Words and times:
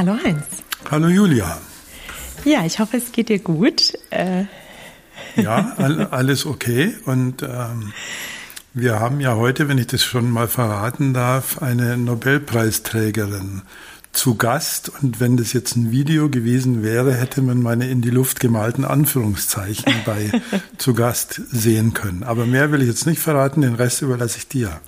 Hallo 0.00 0.16
Heinz. 0.24 0.46
Hallo 0.90 1.08
Julia. 1.08 1.60
Ja, 2.46 2.64
ich 2.64 2.78
hoffe, 2.78 2.96
es 2.96 3.12
geht 3.12 3.28
dir 3.28 3.38
gut. 3.38 3.92
Äh. 4.08 4.44
Ja, 5.36 5.74
all, 5.76 6.06
alles 6.06 6.46
okay. 6.46 6.96
Und 7.04 7.42
ähm, 7.42 7.92
wir 8.72 8.98
haben 8.98 9.20
ja 9.20 9.36
heute, 9.36 9.68
wenn 9.68 9.76
ich 9.76 9.88
das 9.88 10.02
schon 10.02 10.30
mal 10.30 10.48
verraten 10.48 11.12
darf, 11.12 11.60
eine 11.60 11.98
Nobelpreisträgerin 11.98 13.60
zu 14.12 14.34
Gast 14.34 14.90
und 15.02 15.20
wenn 15.20 15.36
das 15.36 15.52
jetzt 15.52 15.76
ein 15.76 15.92
Video 15.92 16.28
gewesen 16.28 16.82
wäre, 16.82 17.14
hätte 17.14 17.42
man 17.42 17.62
meine 17.62 17.88
in 17.88 18.02
die 18.02 18.10
Luft 18.10 18.40
gemalten 18.40 18.84
Anführungszeichen 18.84 19.92
bei 20.04 20.30
zu 20.78 20.94
Gast 20.94 21.40
sehen 21.50 21.94
können. 21.94 22.22
Aber 22.22 22.46
mehr 22.46 22.72
will 22.72 22.82
ich 22.82 22.88
jetzt 22.88 23.06
nicht 23.06 23.20
verraten, 23.20 23.60
den 23.60 23.74
Rest 23.74 24.02
überlasse 24.02 24.38
ich 24.38 24.48
dir. 24.48 24.80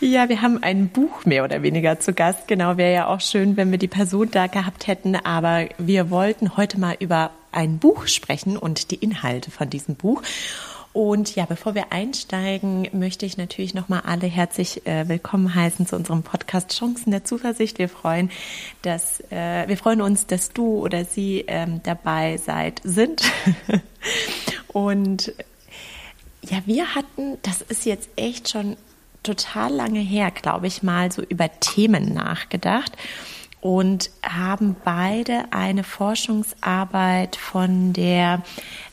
Ja, 0.00 0.28
wir 0.28 0.42
haben 0.42 0.62
ein 0.62 0.88
Buch 0.88 1.24
mehr 1.24 1.44
oder 1.44 1.62
weniger 1.62 1.98
zu 1.98 2.12
Gast. 2.12 2.46
Genau, 2.46 2.76
wäre 2.76 2.94
ja 2.94 3.06
auch 3.06 3.20
schön, 3.20 3.56
wenn 3.56 3.70
wir 3.70 3.78
die 3.78 3.88
Person 3.88 4.30
da 4.30 4.46
gehabt 4.46 4.86
hätten. 4.86 5.16
Aber 5.16 5.66
wir 5.78 6.10
wollten 6.10 6.56
heute 6.56 6.78
mal 6.78 6.96
über 7.00 7.30
ein 7.52 7.78
Buch 7.78 8.06
sprechen 8.06 8.56
und 8.56 8.90
die 8.90 8.96
Inhalte 8.96 9.50
von 9.50 9.70
diesem 9.70 9.96
Buch. 9.96 10.22
Und 10.98 11.36
ja, 11.36 11.44
bevor 11.44 11.76
wir 11.76 11.92
einsteigen, 11.92 12.88
möchte 12.90 13.24
ich 13.24 13.36
natürlich 13.36 13.72
nochmal 13.72 14.02
alle 14.04 14.26
herzlich 14.26 14.84
äh, 14.84 15.08
willkommen 15.08 15.54
heißen 15.54 15.86
zu 15.86 15.94
unserem 15.94 16.24
Podcast 16.24 16.76
Chancen 16.76 17.12
der 17.12 17.22
Zuversicht. 17.22 17.78
Wir 17.78 17.88
freuen, 17.88 18.32
dass 18.82 19.20
äh, 19.30 19.68
wir 19.68 19.76
freuen 19.76 20.02
uns, 20.02 20.26
dass 20.26 20.52
du 20.52 20.80
oder 20.80 21.04
sie 21.04 21.44
ähm, 21.46 21.82
dabei 21.84 22.36
seid, 22.36 22.80
sind. 22.82 23.22
Und 24.72 25.32
ja, 26.42 26.62
wir 26.66 26.96
hatten, 26.96 27.38
das 27.42 27.62
ist 27.62 27.86
jetzt 27.86 28.08
echt 28.16 28.48
schon 28.48 28.76
total 29.22 29.72
lange 29.72 30.00
her, 30.00 30.32
glaube 30.32 30.66
ich 30.66 30.82
mal, 30.82 31.12
so 31.12 31.22
über 31.22 31.48
Themen 31.60 32.12
nachgedacht 32.12 32.90
und 33.60 34.10
haben 34.22 34.76
beide 34.84 35.44
eine 35.50 35.82
Forschungsarbeit 35.82 37.36
von 37.36 37.92
der 37.92 38.42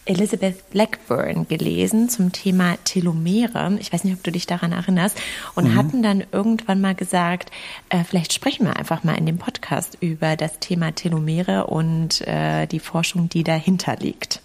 Elizabeth 0.05 0.69
Blackburn 0.71 1.47
gelesen 1.47 2.09
zum 2.09 2.31
Thema 2.31 2.77
Telomere. 2.83 3.77
Ich 3.79 3.91
weiß 3.91 4.03
nicht, 4.03 4.15
ob 4.15 4.23
du 4.23 4.31
dich 4.31 4.45
daran 4.47 4.71
erinnerst. 4.71 5.17
Und 5.55 5.65
mhm. 5.69 5.75
hatten 5.75 6.03
dann 6.03 6.23
irgendwann 6.31 6.81
mal 6.81 6.95
gesagt, 6.95 7.51
äh, 7.89 8.03
vielleicht 8.03 8.33
sprechen 8.33 8.65
wir 8.65 8.77
einfach 8.77 9.03
mal 9.03 9.17
in 9.17 9.25
dem 9.25 9.37
Podcast 9.37 9.97
über 9.99 10.35
das 10.35 10.59
Thema 10.59 10.93
Telomere 10.93 11.67
und 11.67 12.21
äh, 12.27 12.65
die 12.67 12.79
Forschung, 12.79 13.29
die 13.29 13.43
dahinter 13.43 13.95
liegt. 13.97 14.41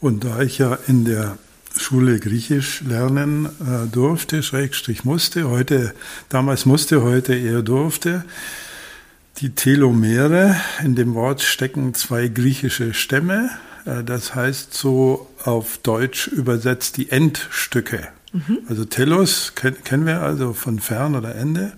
Und 0.00 0.24
da 0.24 0.40
ich 0.40 0.58
ja 0.58 0.78
in 0.86 1.04
der 1.04 1.38
Schule 1.76 2.20
Griechisch 2.20 2.82
lernen 2.82 3.46
äh, 3.46 3.88
durfte, 3.90 4.42
Schrägstrich 4.42 5.04
musste, 5.04 5.48
heute, 5.48 5.94
damals 6.28 6.66
musste, 6.66 7.02
heute 7.02 7.34
eher 7.34 7.62
durfte, 7.62 8.24
die 9.38 9.50
Telomere, 9.50 10.56
in 10.82 10.94
dem 10.94 11.14
Wort 11.14 11.42
stecken 11.42 11.94
zwei 11.94 12.28
griechische 12.28 12.94
Stämme, 12.94 13.50
äh, 13.84 14.04
das 14.04 14.34
heißt 14.34 14.74
so 14.74 15.28
auf 15.44 15.78
Deutsch 15.78 16.28
übersetzt 16.28 16.96
die 16.96 17.10
Endstücke. 17.10 18.08
Mhm. 18.32 18.58
Also 18.68 18.84
Telos 18.84 19.54
kennen 19.54 20.06
wir 20.06 20.22
also 20.22 20.52
von 20.52 20.78
fern 20.80 21.14
oder 21.14 21.34
Ende. 21.34 21.72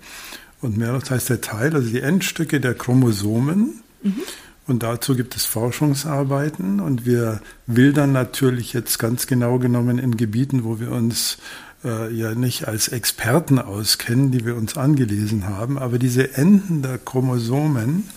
Und 0.63 0.79
Meros 0.79 1.11
heißt 1.11 1.29
der 1.29 1.41
Teil, 1.43 1.75
also 1.75 1.89
die 1.89 2.01
Endstücke 2.01 2.61
der 2.61 2.75
Chromosomen. 2.75 3.83
Mhm. 4.03 4.23
Und 4.67 4.83
dazu 4.83 5.15
gibt 5.15 5.37
es 5.37 5.45
Forschungsarbeiten. 5.45 6.81
Und 6.81 7.07
wir 7.07 7.41
wildern 7.67 8.13
natürlich 8.13 8.73
jetzt 8.73 8.99
ganz 8.99 9.27
genau 9.27 9.59
genommen 9.59 9.99
in 9.99 10.17
Gebieten, 10.17 10.65
wo 10.65 10.81
wir 10.81 10.91
uns 10.91 11.39
äh, 11.85 12.13
ja 12.13 12.35
nicht 12.35 12.69
als 12.69 12.89
Experten 12.89 13.59
auskennen, 13.59 14.31
die 14.31 14.45
wir 14.45 14.57
uns 14.57 14.77
angelesen 14.77 15.49
haben. 15.49 15.79
Aber 15.79 15.99
diese 15.99 16.35
Enden 16.35 16.83
der 16.83 16.99
Chromosomen, 16.99 18.09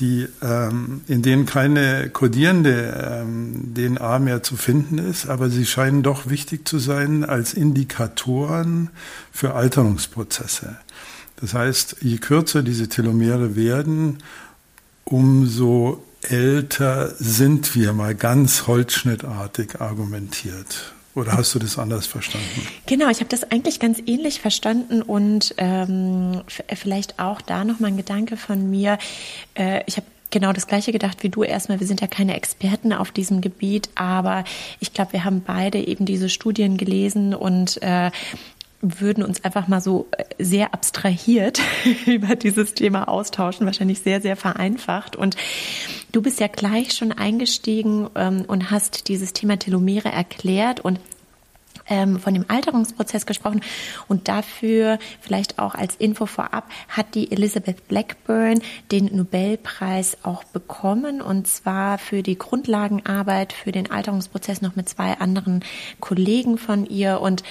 die, 0.00 0.26
ähm, 0.42 1.02
in 1.06 1.22
denen 1.22 1.46
keine 1.46 2.10
kodierende 2.10 3.22
ähm, 3.22 3.74
DNA 3.74 4.18
mehr 4.18 4.42
zu 4.42 4.56
finden 4.56 4.98
ist, 4.98 5.28
aber 5.28 5.50
sie 5.50 5.66
scheinen 5.66 6.02
doch 6.02 6.28
wichtig 6.28 6.66
zu 6.66 6.78
sein 6.78 7.24
als 7.24 7.54
Indikatoren 7.54 8.90
für 9.32 9.54
Alterungsprozesse. 9.54 10.76
Das 11.36 11.54
heißt, 11.54 11.96
je 12.00 12.18
kürzer 12.18 12.62
diese 12.62 12.88
Telomere 12.88 13.56
werden, 13.56 14.18
umso 15.04 16.02
älter 16.22 17.14
sind 17.18 17.74
wir, 17.74 17.92
mal 17.92 18.14
ganz 18.14 18.66
holzschnittartig 18.66 19.80
argumentiert. 19.80 20.93
Oder 21.14 21.32
hast 21.32 21.54
du 21.54 21.58
das 21.58 21.78
anders 21.78 22.06
verstanden? 22.06 22.66
Genau, 22.86 23.08
ich 23.08 23.20
habe 23.20 23.28
das 23.28 23.50
eigentlich 23.50 23.78
ganz 23.78 24.02
ähnlich 24.04 24.40
verstanden 24.40 25.00
und 25.00 25.54
ähm, 25.58 26.42
vielleicht 26.74 27.20
auch 27.20 27.40
da 27.40 27.64
nochmal 27.64 27.92
ein 27.92 27.96
Gedanke 27.96 28.36
von 28.36 28.68
mir. 28.68 28.98
Äh, 29.54 29.82
ich 29.86 29.96
habe 29.96 30.06
genau 30.30 30.52
das 30.52 30.66
Gleiche 30.66 30.90
gedacht 30.90 31.22
wie 31.22 31.28
du 31.28 31.44
erstmal. 31.44 31.78
Wir 31.78 31.86
sind 31.86 32.00
ja 32.00 32.08
keine 32.08 32.34
Experten 32.34 32.92
auf 32.92 33.12
diesem 33.12 33.40
Gebiet, 33.40 33.90
aber 33.94 34.42
ich 34.80 34.92
glaube, 34.92 35.12
wir 35.12 35.24
haben 35.24 35.42
beide 35.46 35.78
eben 35.78 36.04
diese 36.04 36.28
Studien 36.28 36.76
gelesen 36.76 37.32
und 37.32 37.80
äh, 37.82 38.10
würden 38.80 39.22
uns 39.22 39.44
einfach 39.44 39.68
mal 39.68 39.80
so 39.80 40.08
äh, 40.10 40.24
sehr 40.42 40.74
abstrahiert 40.74 41.60
über 42.06 42.34
dieses 42.34 42.74
Thema 42.74 43.08
austauschen, 43.08 43.66
wahrscheinlich 43.66 44.00
sehr, 44.00 44.20
sehr 44.20 44.36
vereinfacht. 44.36 45.14
Und 45.14 45.36
du 46.14 46.22
bist 46.22 46.40
ja 46.40 46.46
gleich 46.46 46.92
schon 46.92 47.12
eingestiegen 47.12 48.08
ähm, 48.14 48.44
und 48.46 48.70
hast 48.70 49.08
dieses 49.08 49.32
Thema 49.32 49.58
Telomere 49.58 50.10
erklärt 50.10 50.80
und 50.80 51.00
ähm, 51.86 52.18
von 52.18 52.32
dem 52.32 52.46
Alterungsprozess 52.48 53.26
gesprochen. 53.26 53.60
Und 54.08 54.28
dafür 54.28 54.98
vielleicht 55.20 55.58
auch 55.58 55.74
als 55.74 55.96
Info 55.96 56.26
vorab 56.26 56.70
hat 56.88 57.14
die 57.14 57.30
Elizabeth 57.32 57.88
Blackburn 57.88 58.62
den 58.90 59.14
Nobelpreis 59.14 60.18
auch 60.22 60.44
bekommen. 60.44 61.20
Und 61.20 61.46
zwar 61.46 61.98
für 61.98 62.22
die 62.22 62.38
Grundlagenarbeit 62.38 63.52
für 63.52 63.72
den 63.72 63.90
Alterungsprozess 63.90 64.62
noch 64.62 64.76
mit 64.76 64.88
zwei 64.88 65.18
anderen 65.18 65.64
Kollegen 66.00 66.58
von 66.58 66.86
ihr. 66.86 67.20
Und 67.20 67.42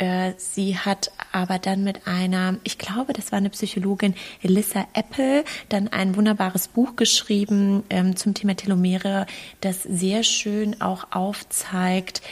äh, 0.00 0.32
sie 0.38 0.78
hat 0.78 1.12
aber 1.30 1.58
dann 1.58 1.84
mit 1.84 2.06
einer, 2.06 2.56
ich 2.64 2.78
glaube, 2.78 3.12
das 3.12 3.32
war 3.32 3.36
eine 3.36 3.50
Psychologin, 3.50 4.14
Elissa 4.42 4.86
Apple, 4.94 5.44
dann 5.68 5.88
ein 5.88 6.16
wunderbares 6.16 6.68
Buch 6.68 6.96
geschrieben 6.96 7.82
ähm, 7.90 8.16
zum 8.16 8.32
Thema 8.32 8.56
Telomere, 8.56 9.26
das 9.60 9.82
sehr 9.82 10.22
schön 10.22 10.80
auch 10.80 11.08
aufzeigt, 11.10 12.22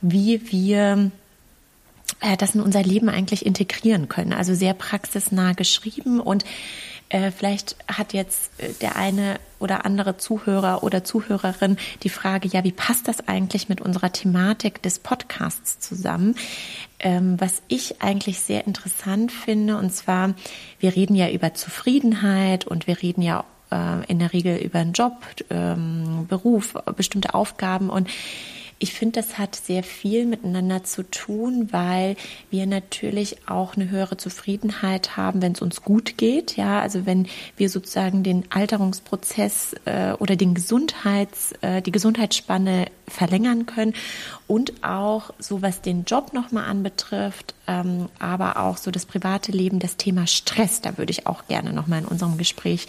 wie 0.00 0.52
wir 0.52 1.10
äh, 2.20 2.36
das 2.36 2.54
in 2.54 2.60
unser 2.60 2.84
Leben 2.84 3.08
eigentlich 3.08 3.44
integrieren 3.44 4.08
können. 4.08 4.32
Also 4.32 4.54
sehr 4.54 4.74
praxisnah 4.74 5.54
geschrieben 5.54 6.20
und 6.20 6.44
äh, 7.08 7.30
vielleicht 7.30 7.76
hat 7.88 8.12
jetzt 8.12 8.50
äh, 8.60 8.72
der 8.80 8.96
eine 8.96 9.40
oder 9.58 9.84
andere 9.84 10.16
Zuhörer 10.16 10.82
oder 10.82 11.04
Zuhörerin 11.04 11.78
die 12.02 12.08
Frage, 12.10 12.48
ja, 12.48 12.64
wie 12.64 12.72
passt 12.72 13.08
das 13.08 13.26
eigentlich 13.26 13.68
mit 13.68 13.80
unserer 13.80 14.12
Thematik 14.12 14.82
des 14.82 14.98
Podcasts 14.98 15.80
zusammen? 15.80 16.36
Ähm, 17.00 17.40
was 17.40 17.62
ich 17.68 18.02
eigentlich 18.02 18.40
sehr 18.40 18.66
interessant 18.66 19.32
finde, 19.32 19.76
und 19.78 19.92
zwar, 19.92 20.34
wir 20.80 20.94
reden 20.94 21.14
ja 21.14 21.30
über 21.30 21.54
Zufriedenheit 21.54 22.66
und 22.66 22.86
wir 22.86 23.02
reden 23.02 23.22
ja 23.22 23.44
äh, 23.70 24.04
in 24.06 24.18
der 24.18 24.32
Regel 24.32 24.56
über 24.58 24.80
einen 24.80 24.92
Job, 24.92 25.14
ähm, 25.50 26.26
Beruf, 26.28 26.74
bestimmte 26.96 27.34
Aufgaben 27.34 27.90
und 27.90 28.08
ich 28.78 28.94
finde, 28.94 29.20
das 29.20 29.38
hat 29.38 29.56
sehr 29.56 29.82
viel 29.82 30.24
miteinander 30.24 30.84
zu 30.84 31.02
tun, 31.02 31.68
weil 31.72 32.16
wir 32.50 32.66
natürlich 32.66 33.48
auch 33.48 33.76
eine 33.76 33.90
höhere 33.90 34.16
Zufriedenheit 34.16 35.16
haben, 35.16 35.42
wenn 35.42 35.52
es 35.52 35.62
uns 35.62 35.82
gut 35.82 36.16
geht. 36.16 36.56
Ja, 36.56 36.80
also 36.80 37.04
wenn 37.04 37.26
wir 37.56 37.70
sozusagen 37.70 38.22
den 38.22 38.44
Alterungsprozess 38.50 39.74
äh, 39.84 40.12
oder 40.12 40.36
den 40.36 40.54
Gesundheits, 40.54 41.52
äh, 41.60 41.82
die 41.82 41.92
Gesundheitsspanne 41.92 42.86
verlängern 43.08 43.66
können 43.66 43.94
und 44.48 44.82
auch 44.82 45.32
so 45.38 45.62
was 45.62 45.82
den 45.82 46.04
Job 46.04 46.32
nochmal 46.32 46.64
anbetrifft, 46.64 47.54
ähm, 47.68 48.08
aber 48.18 48.56
auch 48.56 48.78
so 48.78 48.90
das 48.90 49.06
private 49.06 49.52
Leben, 49.52 49.78
das 49.78 49.96
Thema 49.96 50.26
Stress, 50.26 50.80
da 50.80 50.98
würde 50.98 51.12
ich 51.12 51.26
auch 51.26 51.46
gerne 51.46 51.72
nochmal 51.72 52.00
in 52.00 52.06
unserem 52.06 52.38
Gespräch 52.38 52.88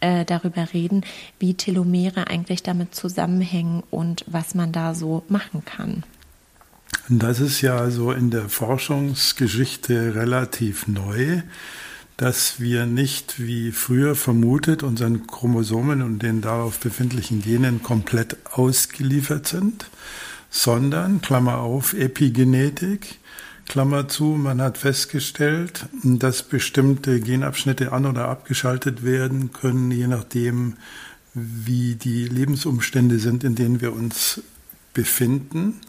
äh, 0.00 0.24
darüber 0.24 0.74
reden, 0.74 1.04
wie 1.38 1.54
Telomere 1.54 2.26
eigentlich 2.26 2.62
damit 2.62 2.94
zusammenhängen 2.94 3.82
und 3.90 4.24
was 4.26 4.54
man 4.54 4.72
da 4.72 4.94
so 4.94 5.22
machen 5.28 5.64
kann. 5.64 6.02
Das 7.08 7.38
ist 7.38 7.60
ja 7.60 7.88
so 7.90 8.10
in 8.10 8.30
der 8.30 8.48
Forschungsgeschichte 8.48 10.16
relativ 10.16 10.88
neu, 10.88 11.42
dass 12.16 12.58
wir 12.58 12.86
nicht 12.86 13.38
wie 13.38 13.70
früher 13.70 14.16
vermutet 14.16 14.82
unseren 14.82 15.26
Chromosomen 15.26 16.02
und 16.02 16.20
den 16.20 16.40
darauf 16.40 16.78
befindlichen 16.80 17.42
Genen 17.42 17.82
komplett 17.82 18.36
ausgeliefert 18.52 19.46
sind, 19.46 19.88
sondern, 20.56 21.20
Klammer 21.20 21.58
auf, 21.58 21.92
Epigenetik, 21.92 23.18
Klammer 23.68 24.08
zu, 24.08 24.24
man 24.24 24.62
hat 24.62 24.78
festgestellt, 24.78 25.86
dass 26.02 26.42
bestimmte 26.42 27.20
Genabschnitte 27.20 27.92
an- 27.92 28.06
oder 28.06 28.28
abgeschaltet 28.28 29.04
werden 29.04 29.52
können, 29.52 29.90
je 29.90 30.06
nachdem, 30.06 30.76
wie 31.34 31.96
die 31.96 32.24
Lebensumstände 32.24 33.18
sind, 33.18 33.44
in 33.44 33.54
denen 33.54 33.80
wir 33.82 33.92
uns 33.92 34.40
befinden. 34.94 35.80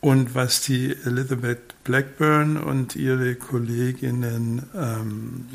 Und 0.00 0.34
was 0.34 0.62
die 0.62 0.96
Elizabeth 1.04 1.74
Blackburn 1.84 2.56
und 2.56 2.96
ihre 2.96 3.34
Kolleginnen 3.34 4.62
ähm, 4.74 5.46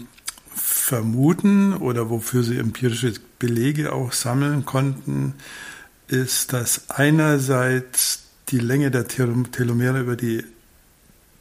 vermuten 0.54 1.74
oder 1.74 2.10
wofür 2.10 2.44
sie 2.44 2.58
empirische 2.58 3.14
Belege 3.40 3.94
auch 3.94 4.12
sammeln 4.12 4.66
konnten, 4.66 5.34
ist, 6.12 6.54
dass 6.54 6.90
einerseits 6.90 8.24
die 8.50 8.60
Länge 8.60 8.92
der 8.92 9.08
Telomere 9.08 10.00
über 10.00 10.16
die, 10.16 10.44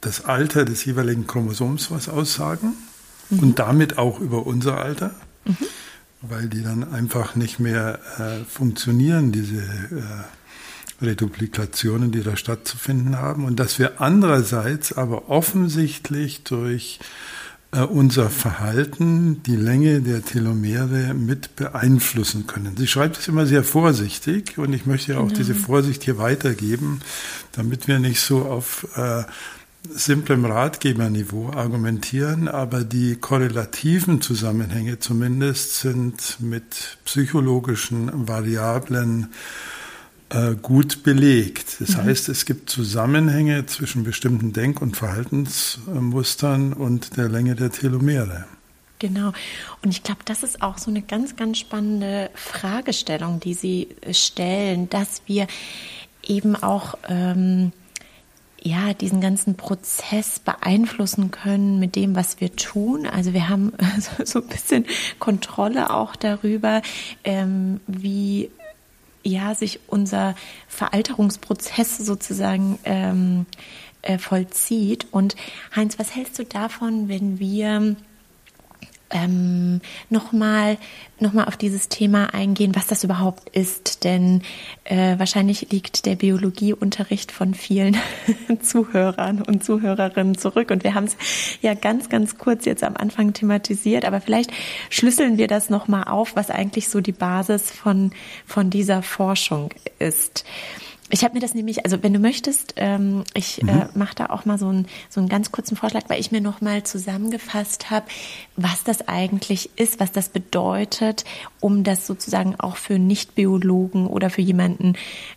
das 0.01 0.25
Alter 0.25 0.65
des 0.65 0.85
jeweiligen 0.85 1.27
Chromosoms 1.27 1.91
was 1.91 2.09
aussagen 2.09 2.73
mhm. 3.29 3.39
und 3.39 3.59
damit 3.59 3.97
auch 3.97 4.19
über 4.19 4.45
unser 4.45 4.77
Alter, 4.77 5.13
mhm. 5.45 5.57
weil 6.21 6.47
die 6.47 6.63
dann 6.63 6.91
einfach 6.91 7.35
nicht 7.35 7.59
mehr 7.59 7.99
äh, 8.17 8.45
funktionieren, 8.45 9.31
diese 9.31 9.61
äh, 9.61 11.05
Reduplikationen, 11.05 12.11
die 12.11 12.23
da 12.23 12.37
stattzufinden 12.37 13.17
haben. 13.17 13.45
Und 13.45 13.59
dass 13.59 13.79
wir 13.79 13.99
andererseits 13.99 14.93
aber 14.93 15.29
offensichtlich 15.29 16.43
durch 16.43 16.99
äh, 17.01 17.05
unser 17.79 18.29
Verhalten, 18.29 19.43
die 19.43 19.55
Länge 19.55 20.01
der 20.01 20.23
Telomere 20.23 21.13
mit 21.13 21.55
beeinflussen 21.55 22.45
können. 22.45 22.75
Sie 22.75 22.87
schreibt 22.87 23.17
es 23.17 23.29
immer 23.29 23.45
sehr 23.45 23.63
vorsichtig 23.63 24.57
und 24.57 24.73
ich 24.73 24.85
möchte 24.85 25.13
ja 25.13 25.19
auch 25.19 25.27
genau. 25.27 25.37
diese 25.37 25.55
Vorsicht 25.55 26.03
hier 26.03 26.17
weitergeben, 26.17 26.99
damit 27.53 27.87
wir 27.87 27.99
nicht 27.99 28.19
so 28.19 28.43
auf 28.43 28.87
äh, 28.97 29.23
simplem 29.89 30.45
Ratgeberniveau 30.45 31.51
argumentieren, 31.51 32.49
aber 32.49 32.83
die 32.83 33.15
korrelativen 33.15 34.21
Zusammenhänge 34.21 34.99
zumindest 34.99 35.79
sind 35.79 36.37
mit 36.39 36.97
psychologischen 37.05 38.27
Variablen 38.27 39.29
äh, 40.31 40.55
gut 40.55 41.03
belegt. 41.03 41.81
Das 41.81 41.97
mhm. 41.97 42.03
heißt, 42.03 42.29
es 42.29 42.45
gibt 42.45 42.69
Zusammenhänge 42.69 43.65
zwischen 43.65 44.03
bestimmten 44.03 44.53
Denk- 44.53 44.81
und 44.81 44.95
Verhaltensmustern 44.95 46.73
und 46.73 47.17
der 47.17 47.27
Länge 47.29 47.55
der 47.55 47.71
Telomere. 47.71 48.45
Genau. 48.99 49.33
Und 49.83 49.89
ich 49.89 50.03
glaube, 50.03 50.21
das 50.25 50.43
ist 50.43 50.61
auch 50.61 50.77
so 50.77 50.91
eine 50.91 51.01
ganz, 51.01 51.35
ganz 51.35 51.57
spannende 51.57 52.29
Fragestellung, 52.35 53.39
die 53.39 53.55
Sie 53.55 53.89
äh, 54.01 54.13
stellen, 54.13 54.89
dass 54.89 55.23
wir 55.25 55.47
eben 56.23 56.55
auch 56.55 56.95
ähm, 57.09 57.71
ja 58.61 58.93
diesen 58.93 59.19
ganzen 59.19 59.55
Prozess 59.55 60.39
beeinflussen 60.39 61.31
können 61.31 61.79
mit 61.79 61.95
dem, 61.95 62.15
was 62.15 62.39
wir 62.39 62.55
tun. 62.55 63.07
Also 63.07 63.33
wir 63.33 63.49
haben 63.49 63.73
so, 63.99 64.23
so 64.25 64.41
ein 64.41 64.47
bisschen 64.47 64.85
Kontrolle 65.19 65.91
auch 65.93 66.15
darüber, 66.15 66.81
ähm, 67.23 67.81
wie 67.87 68.49
ja, 69.23 69.55
sich 69.55 69.79
unser 69.87 70.35
Veralterungsprozess 70.67 71.97
sozusagen 71.97 72.79
ähm, 72.85 73.45
äh, 74.01 74.17
vollzieht. 74.17 75.07
Und 75.11 75.35
Heinz, 75.75 75.99
was 75.99 76.15
hältst 76.15 76.39
du 76.39 76.45
davon, 76.45 77.07
wenn 77.07 77.39
wir 77.39 77.95
ähm, 79.11 79.81
nochmal 80.09 80.77
noch 81.21 81.33
mal 81.33 81.45
auf 81.45 81.55
dieses 81.55 81.87
Thema 81.87 82.33
eingehen, 82.33 82.75
was 82.75 82.87
das 82.87 83.03
überhaupt 83.03 83.49
ist. 83.49 84.03
Denn 84.03 84.41
äh, 84.83 85.19
wahrscheinlich 85.19 85.71
liegt 85.71 86.05
der 86.05 86.15
Biologieunterricht 86.15 87.31
von 87.31 87.53
vielen 87.53 87.95
Zuhörern 88.61 89.41
und 89.41 89.63
Zuhörerinnen 89.63 90.37
zurück. 90.37 90.71
Und 90.71 90.83
wir 90.83 90.95
haben 90.95 91.05
es 91.05 91.15
ja 91.61 91.73
ganz, 91.75 92.09
ganz 92.09 92.37
kurz 92.37 92.65
jetzt 92.65 92.83
am 92.83 92.97
Anfang 92.97 93.33
thematisiert. 93.33 94.05
Aber 94.05 94.19
vielleicht 94.19 94.51
schlüsseln 94.89 95.37
wir 95.37 95.47
das 95.47 95.69
nochmal 95.69 96.05
auf, 96.05 96.35
was 96.35 96.49
eigentlich 96.49 96.89
so 96.89 97.01
die 97.01 97.11
Basis 97.11 97.69
von, 97.69 98.11
von 98.45 98.69
dieser 98.69 99.03
Forschung 99.03 99.69
ist. 99.99 100.43
Ich 101.13 101.25
habe 101.25 101.33
mir 101.33 101.41
das 101.41 101.53
nämlich, 101.53 101.83
also 101.83 102.01
wenn 102.03 102.13
du 102.13 102.19
möchtest, 102.19 102.73
ähm, 102.77 103.25
ich 103.33 103.61
äh, 103.61 103.65
mhm. 103.65 103.69
äh, 103.69 103.87
mache 103.95 104.15
da 104.15 104.25
auch 104.27 104.45
mal 104.45 104.57
so, 104.57 104.69
ein, 104.69 104.87
so 105.09 105.19
einen 105.19 105.27
ganz 105.27 105.51
kurzen 105.51 105.75
Vorschlag, 105.75 106.03
weil 106.07 106.21
ich 106.21 106.31
mir 106.31 106.39
nochmal 106.39 106.83
zusammengefasst 106.83 107.91
habe, 107.91 108.05
was 108.55 108.83
das 108.83 109.07
eigentlich 109.09 109.71
ist, 109.75 109.99
was 109.99 110.13
das 110.13 110.29
bedeutet, 110.29 111.25
um 111.59 111.83
das 111.83 112.07
sozusagen 112.07 112.55
auch 112.59 112.77
für 112.77 112.97
Nicht-Biologen 112.97 114.07
oder 114.07 114.29
für 114.29 114.41
jemanden, 114.41 114.93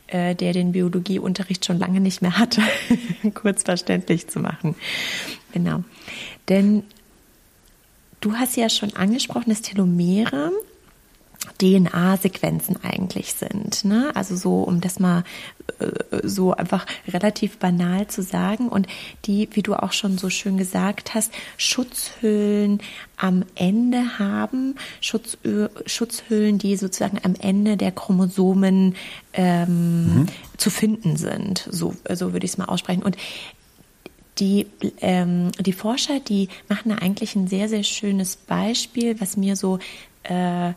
äh, 0.06 0.36
der 0.36 0.52
den 0.52 0.72
Biologieunterricht 0.72 1.64
schon 1.64 1.78
lange 1.78 2.00
nicht 2.00 2.22
mehr 2.22 2.38
hatte, 2.38 2.62
kurz 3.34 3.64
verständlich 3.64 4.28
zu 4.28 4.38
machen. 4.38 4.76
Genau. 5.52 5.82
Denn 6.48 6.84
du 8.20 8.34
hast 8.34 8.56
ja 8.56 8.68
schon 8.68 8.94
angesprochen, 8.94 9.50
dass 9.50 9.62
Telomere 9.62 10.52
DNA-Sequenzen 11.60 12.76
eigentlich 12.82 13.34
sind. 13.34 13.84
Ne? 13.84 14.10
Also 14.14 14.36
so, 14.36 14.62
um 14.62 14.80
das 14.80 14.98
mal 14.98 15.24
äh, 15.78 16.20
so 16.22 16.52
einfach 16.52 16.86
relativ 17.08 17.58
banal 17.58 18.06
zu 18.08 18.22
sagen. 18.22 18.68
Und 18.68 18.86
die, 19.24 19.48
wie 19.52 19.62
du 19.62 19.74
auch 19.74 19.92
schon 19.92 20.18
so 20.18 20.30
schön 20.30 20.56
gesagt 20.56 21.14
hast, 21.14 21.32
Schutzhüllen 21.56 22.80
am 23.16 23.44
Ende 23.54 24.18
haben, 24.18 24.76
Schutz, 25.00 25.38
Schutzhüllen, 25.86 26.58
die 26.58 26.76
sozusagen 26.76 27.18
am 27.22 27.34
Ende 27.34 27.76
der 27.76 27.92
Chromosomen 27.92 28.96
ähm, 29.32 30.04
mhm. 30.04 30.26
zu 30.56 30.70
finden 30.70 31.16
sind. 31.16 31.68
So, 31.70 31.94
so 32.12 32.32
würde 32.32 32.44
ich 32.44 32.52
es 32.52 32.58
mal 32.58 32.66
aussprechen. 32.66 33.02
Und 33.02 33.16
die, 34.38 34.66
ähm, 35.00 35.52
die 35.60 35.72
Forscher, 35.72 36.20
die 36.20 36.48
machen 36.68 36.90
da 36.90 36.96
eigentlich 36.96 37.36
ein 37.36 37.46
sehr, 37.46 37.68
sehr 37.68 37.84
schönes 37.84 38.36
Beispiel, 38.36 39.20
was 39.20 39.36
mir 39.36 39.54
so 39.56 39.78
äh, 40.24 40.72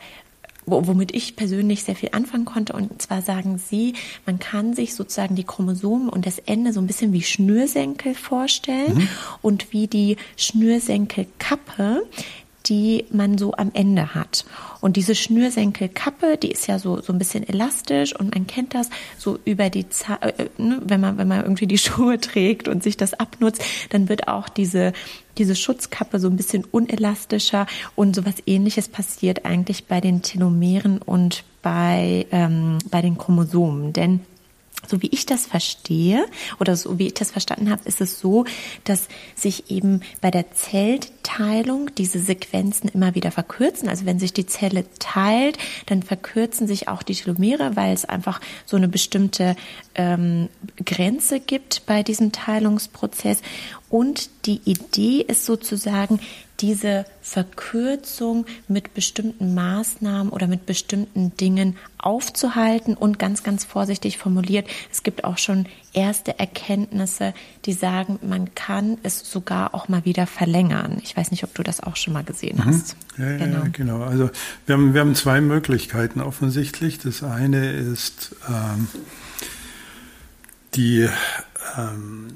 womit 0.68 1.16
ich 1.16 1.36
persönlich 1.36 1.84
sehr 1.84 1.96
viel 1.96 2.10
anfangen 2.12 2.46
konnte. 2.46 2.74
Und 2.74 3.02
zwar 3.02 3.22
sagen 3.22 3.58
sie, 3.58 3.94
man 4.25 4.38
kann 4.38 4.74
sich 4.74 4.94
sozusagen 4.94 5.36
die 5.36 5.46
Chromosomen 5.46 6.10
und 6.10 6.25
das 6.25 6.40
Ende 6.40 6.74
so 6.74 6.81
ein 6.81 6.88
bisschen 6.88 7.14
wie 7.14 7.24
Schnürsenkel 7.24 8.14
vorstellen 8.14 8.96
mhm. 8.96 9.10
und 9.42 9.72
wie 9.72 9.88
die 9.88 10.18
Schnürsenkelkappe, 10.36 12.04
die 12.69 13.06
man 13.12 13.38
so 13.38 13.54
am 13.54 13.72
Ende 13.74 14.14
hat. 14.14 14.46
Und 14.81 14.96
diese 14.98 15.16
Schnürsenkelkappe, 15.16 16.38
die 16.38 16.52
ist 16.52 16.68
ja 16.68 16.80
so, 16.80 17.02
so 17.02 17.14
ein 17.14 17.19
bisschen 17.19 17.48
elastisch 17.48 18.16
und 18.16 18.36
man 18.36 18.48
kennt 18.48 18.74
das 18.74 18.90
so 19.18 19.40
über 19.46 19.69
die 19.69 19.90
Zeit, 19.90 20.22
äh, 20.22 20.44
äh, 20.44 20.50
ne, 20.58 20.81
wenn 20.84 21.02
man, 21.02 21.18
wenn 21.18 21.28
man 21.28 21.42
irgendwie 21.42 21.68
die 21.68 21.78
Schuhe 21.78 22.19
trägt 22.19 22.68
und 22.68 22.84
sich 22.84 22.98
das 22.98 23.14
abnutzt, 23.14 23.64
dann 23.90 24.10
wird 24.10 24.28
auch 24.28 24.50
diese, 24.50 24.94
diese 25.38 25.56
Schutzkappe 25.56 26.19
so 26.19 26.28
ein 26.28 26.38
bisschen 26.38 26.64
unelastischer 26.66 27.68
und 27.96 28.16
sowas 28.16 28.36
ähnliches 28.46 28.88
passiert 28.90 29.46
eigentlich 29.46 29.86
bei 29.86 30.02
den 30.02 30.22
Telomeren 30.22 31.00
und 31.00 31.44
bei, 31.62 32.25
ähm, 32.31 32.80
bei 32.90 33.02
den 33.02 33.18
Chromosomen. 33.18 33.94
Denn 33.94 34.21
so 34.86 35.02
wie 35.02 35.07
ich 35.07 35.26
das 35.26 35.48
verstehe 35.48 36.26
oder 36.60 36.76
so 36.76 37.00
wie 37.00 37.07
ich 37.07 37.14
das 37.14 37.31
verstanden 37.31 37.69
habe, 37.72 37.81
ist 37.86 38.00
es 38.00 38.19
so, 38.19 38.46
dass 38.84 39.07
sich 39.36 39.72
eben 39.72 40.02
bei 40.22 40.31
der 40.31 40.52
Zellteilung 40.52 41.94
diese 41.96 42.19
Sequenzen 42.19 42.90
immer 42.90 43.16
wieder 43.16 43.31
verkürzen. 43.31 43.90
Also 43.90 44.06
wenn 44.06 44.19
sich 44.19 44.34
die 44.34 44.46
Zelle 44.46 44.86
teilt, 45.00 45.57
dann 45.88 46.04
verkürzen 46.04 46.68
sich 46.68 46.88
auch 46.88 47.04
die 47.04 47.16
Telomere, 47.16 47.76
weil 47.76 47.94
es 47.94 48.06
einfach 48.06 48.40
so 48.66 48.78
eine 48.78 48.88
bestimmte 48.88 49.56
ähm, 49.96 50.50
Grenze 50.86 51.40
gibt 51.40 51.86
bei 51.86 52.04
diesem 52.04 52.31
Teilungsprozess. 52.31 53.42
Und 53.90 54.30
die 54.46 54.62
Idee 54.66 55.22
ist 55.22 55.46
sozusagen, 55.46 56.19
diese 56.59 57.06
Verkürzung 57.21 58.45
mit 58.68 58.94
bestimmten 58.94 59.54
Maßnahmen 59.54 60.31
oder 60.31 60.47
mit 60.47 60.66
bestimmten 60.66 61.35
Dingen 61.37 61.78
aufzuhalten 61.97 62.95
und 62.95 63.19
ganz, 63.19 63.44
ganz 63.44 63.66
vorsichtig 63.66 64.18
formuliert. 64.18 64.68
Es 64.92 65.04
gibt 65.04 65.23
auch 65.23 65.37
schon 65.37 65.68
erste 65.94 66.40
Erkenntnisse, 66.40 67.33
die 67.66 67.73
sagen, 67.73 68.19
man 68.21 68.56
kann 68.56 68.97
es 69.04 69.31
sogar 69.31 69.73
auch 69.76 69.87
mal 69.87 70.06
wieder 70.06 70.26
verlängern. 70.26 70.99
Ich 71.04 71.16
weiß 71.16 71.31
nicht, 71.31 71.44
ob 71.44 71.54
du 71.54 71.64
das 71.64 71.81
auch 71.81 71.95
schon 71.95 72.14
mal 72.14 72.23
gesehen 72.23 72.57
mhm. 72.57 72.66
hast. 72.66 72.95
Ja, 73.18 73.30
ja, 73.31 73.37
genau. 73.37 73.64
genau. 73.71 74.04
Also 74.04 74.30
wir 74.66 74.76
haben, 74.76 74.94
wir 74.94 75.02
haben 75.02 75.16
zwei 75.16 75.42
Möglichkeiten 75.42 76.21
offensichtlich. 76.21 76.99
Das 76.99 77.23
eine 77.23 77.71
ist 77.71 78.35
ähm, 78.49 78.87
die 80.76 81.07
ähm, 81.78 82.28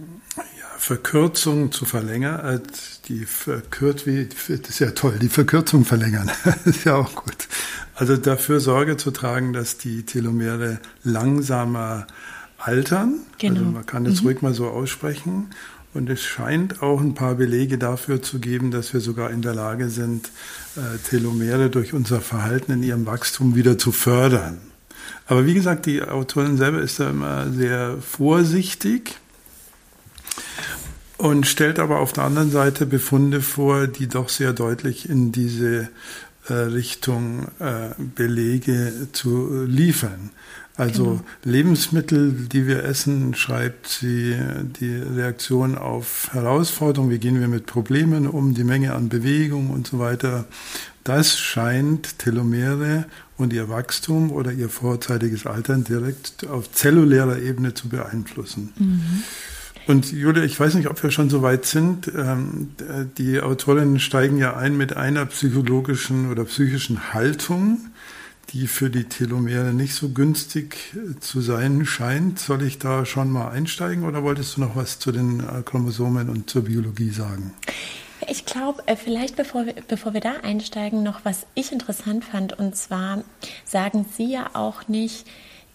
Verkürzung 0.81 1.71
zu 1.71 1.85
verlängern, 1.85 2.55
äh, 2.55 2.59
die 3.07 3.25
verkürzt, 3.25 4.07
wie, 4.07 4.25
das 4.25 4.49
ist 4.49 4.79
ja 4.79 4.89
toll, 4.89 5.19
die 5.21 5.29
Verkürzung 5.29 5.85
verlängern, 5.85 6.31
ist 6.65 6.85
ja 6.85 6.95
auch 6.95 7.13
gut. 7.13 7.47
Also 7.93 8.17
dafür 8.17 8.59
Sorge 8.59 8.97
zu 8.97 9.11
tragen, 9.11 9.53
dass 9.53 9.77
die 9.77 10.07
Telomere 10.07 10.79
langsamer 11.03 12.07
altern. 12.57 13.19
Genau. 13.37 13.59
Also 13.59 13.71
man 13.71 13.85
kann 13.85 14.07
es 14.07 14.21
mhm. 14.21 14.27
ruhig 14.27 14.41
mal 14.41 14.55
so 14.55 14.69
aussprechen. 14.69 15.51
Und 15.93 16.09
es 16.09 16.23
scheint 16.23 16.81
auch 16.81 16.99
ein 16.99 17.13
paar 17.13 17.35
Belege 17.35 17.77
dafür 17.77 18.23
zu 18.23 18.39
geben, 18.39 18.71
dass 18.71 18.91
wir 18.91 19.01
sogar 19.01 19.29
in 19.29 19.43
der 19.43 19.53
Lage 19.53 19.89
sind, 19.89 20.31
äh, 20.77 20.97
Telomere 21.07 21.69
durch 21.69 21.93
unser 21.93 22.21
Verhalten 22.21 22.71
in 22.71 22.81
ihrem 22.81 23.05
Wachstum 23.05 23.53
wieder 23.53 23.77
zu 23.77 23.91
fördern. 23.91 24.57
Aber 25.27 25.45
wie 25.45 25.53
gesagt, 25.53 25.85
die 25.85 26.01
Autorin 26.01 26.57
selber 26.57 26.81
ist 26.81 26.99
da 26.99 27.11
immer 27.11 27.51
sehr 27.51 27.97
vorsichtig 28.01 29.20
und 31.21 31.45
stellt 31.45 31.77
aber 31.77 31.99
auf 31.99 32.13
der 32.13 32.23
anderen 32.23 32.49
Seite 32.49 32.87
Befunde 32.87 33.41
vor, 33.41 33.85
die 33.85 34.07
doch 34.07 34.27
sehr 34.27 34.53
deutlich 34.53 35.07
in 35.07 35.31
diese 35.31 35.87
äh, 36.49 36.53
Richtung 36.53 37.47
äh, 37.59 37.89
Belege 37.99 38.91
zu 39.11 39.65
liefern. 39.65 40.31
Also 40.77 41.03
genau. 41.03 41.23
Lebensmittel, 41.43 42.31
die 42.31 42.65
wir 42.65 42.85
essen, 42.85 43.35
schreibt 43.35 43.87
sie 43.87 44.35
die 44.79 44.95
Reaktion 44.95 45.77
auf 45.77 46.29
Herausforderungen, 46.31 47.11
wie 47.11 47.19
gehen 47.19 47.39
wir 47.39 47.47
mit 47.47 47.67
Problemen 47.67 48.25
um, 48.25 48.55
die 48.55 48.63
Menge 48.63 48.95
an 48.95 49.09
Bewegung 49.09 49.69
und 49.69 49.85
so 49.85 49.99
weiter, 49.99 50.45
das 51.03 51.37
scheint 51.37 52.17
Telomere 52.17 53.05
und 53.37 53.53
ihr 53.53 53.69
Wachstum 53.69 54.31
oder 54.31 54.51
ihr 54.51 54.69
vorzeitiges 54.69 55.45
Altern 55.45 55.83
direkt 55.83 56.47
auf 56.47 56.71
zellulärer 56.71 57.37
Ebene 57.39 57.75
zu 57.75 57.89
beeinflussen. 57.89 58.73
Mhm. 58.75 59.23
Und 59.87 60.11
Julia, 60.11 60.43
ich 60.43 60.59
weiß 60.59 60.75
nicht, 60.75 60.89
ob 60.89 61.01
wir 61.01 61.11
schon 61.11 61.29
so 61.29 61.41
weit 61.41 61.65
sind. 61.65 62.11
Ähm, 62.15 62.75
die 63.17 63.39
Autorinnen 63.41 63.99
steigen 63.99 64.37
ja 64.37 64.55
ein 64.55 64.77
mit 64.77 64.95
einer 64.95 65.25
psychologischen 65.25 66.31
oder 66.31 66.45
psychischen 66.45 67.13
Haltung, 67.13 67.79
die 68.53 68.67
für 68.67 68.89
die 68.89 69.05
Telomere 69.05 69.73
nicht 69.73 69.95
so 69.95 70.09
günstig 70.09 70.93
zu 71.19 71.41
sein 71.41 71.85
scheint. 71.85 72.39
Soll 72.39 72.63
ich 72.63 72.79
da 72.79 73.05
schon 73.05 73.31
mal 73.31 73.49
einsteigen 73.49 74.03
oder 74.03 74.23
wolltest 74.23 74.57
du 74.57 74.61
noch 74.61 74.75
was 74.75 74.99
zu 74.99 75.11
den 75.11 75.39
äh, 75.39 75.61
Chromosomen 75.63 76.29
und 76.29 76.49
zur 76.49 76.65
Biologie 76.65 77.09
sagen? 77.09 77.53
Ich 78.29 78.45
glaube, 78.45 78.83
äh, 78.85 78.95
vielleicht 78.95 79.35
bevor 79.35 79.65
wir, 79.65 79.75
bevor 79.87 80.13
wir 80.13 80.21
da 80.21 80.33
einsteigen, 80.43 81.01
noch 81.01 81.25
was 81.25 81.47
ich 81.55 81.71
interessant 81.71 82.23
fand. 82.23 82.57
Und 82.57 82.75
zwar 82.75 83.23
sagen 83.65 84.05
Sie 84.15 84.31
ja 84.31 84.51
auch 84.53 84.87
nicht, 84.87 85.25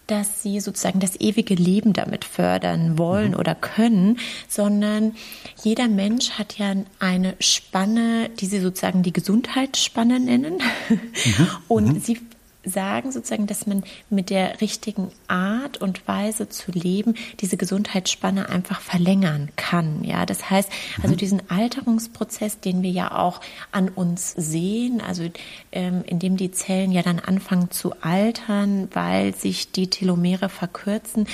dass 0.06 0.42
sie 0.42 0.60
sozusagen 0.60 1.00
das 1.00 1.18
ewige 1.20 1.54
Leben 1.54 1.92
damit 1.92 2.24
fördern 2.24 2.98
wollen 2.98 3.32
mhm. 3.32 3.38
oder 3.38 3.54
können, 3.54 4.18
sondern 4.48 5.16
jeder 5.62 5.88
Mensch 5.88 6.30
hat 6.32 6.58
ja 6.58 6.74
eine 6.98 7.34
Spanne, 7.40 8.30
die 8.30 8.46
sie 8.46 8.60
sozusagen 8.60 9.02
die 9.02 9.12
Gesundheitsspanne 9.12 10.20
nennen. 10.20 10.62
Mhm. 10.88 11.48
Und 11.68 11.94
mhm. 11.94 12.00
sie 12.00 12.20
sagen 12.66 13.12
sozusagen, 13.12 13.46
dass 13.46 13.66
man 13.66 13.84
mit 14.10 14.30
der 14.30 14.60
richtigen 14.60 15.10
Art 15.28 15.78
und 15.78 16.06
Weise 16.06 16.48
zu 16.48 16.72
leben 16.72 17.14
diese 17.40 17.56
Gesundheitsspanne 17.56 18.48
einfach 18.48 18.80
verlängern 18.80 19.50
kann. 19.56 20.04
Ja, 20.04 20.26
das 20.26 20.50
heißt, 20.50 20.70
also 21.02 21.14
mhm. 21.14 21.18
diesen 21.18 21.50
Alterungsprozess, 21.50 22.60
den 22.60 22.82
wir 22.82 22.90
ja 22.90 23.16
auch 23.16 23.40
an 23.72 23.88
uns 23.88 24.32
sehen, 24.32 25.00
also 25.00 25.28
ähm, 25.72 26.02
in 26.06 26.18
dem 26.18 26.36
die 26.36 26.50
Zellen 26.50 26.92
ja 26.92 27.02
dann 27.02 27.20
anfangen 27.20 27.70
zu 27.70 27.94
altern, 28.00 28.88
weil 28.92 29.34
sich 29.34 29.70
die 29.72 29.88
Telomere 29.88 30.48
verkürzen, 30.48 31.26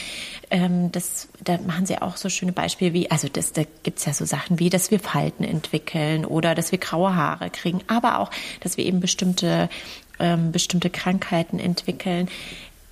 ähm, 0.51 0.93
das, 0.93 1.29
da 1.43 1.59
machen 1.67 1.87
sie 1.87 2.01
auch 2.01 2.17
so 2.17 2.29
schöne 2.29 2.53
Beispiele 2.53 2.93
wie, 2.93 3.11
also 3.11 3.29
das, 3.29 3.53
da 3.53 3.63
gibt's 3.83 4.05
ja 4.05 4.13
so 4.13 4.25
Sachen 4.25 4.59
wie, 4.59 4.71
dass 4.71 4.91
wir 4.91 5.01
Falten 5.01 5.45
entwickeln 5.45 6.25
oder 6.25 6.55
dass 6.55 6.73
wir 6.73 6.79
graue 6.79 7.15
Haare 7.17 7.51
kriegen, 7.51 7.81
aber 7.87 8.19
auch, 8.19 8.31
dass 8.61 8.77
wir 8.77 8.85
eben 8.85 9.01
bestimmte 9.01 9.69
ähm, 10.23 10.53
bestimmte 10.53 10.89
Krankheiten 10.89 11.59
entwickeln. 11.59 12.29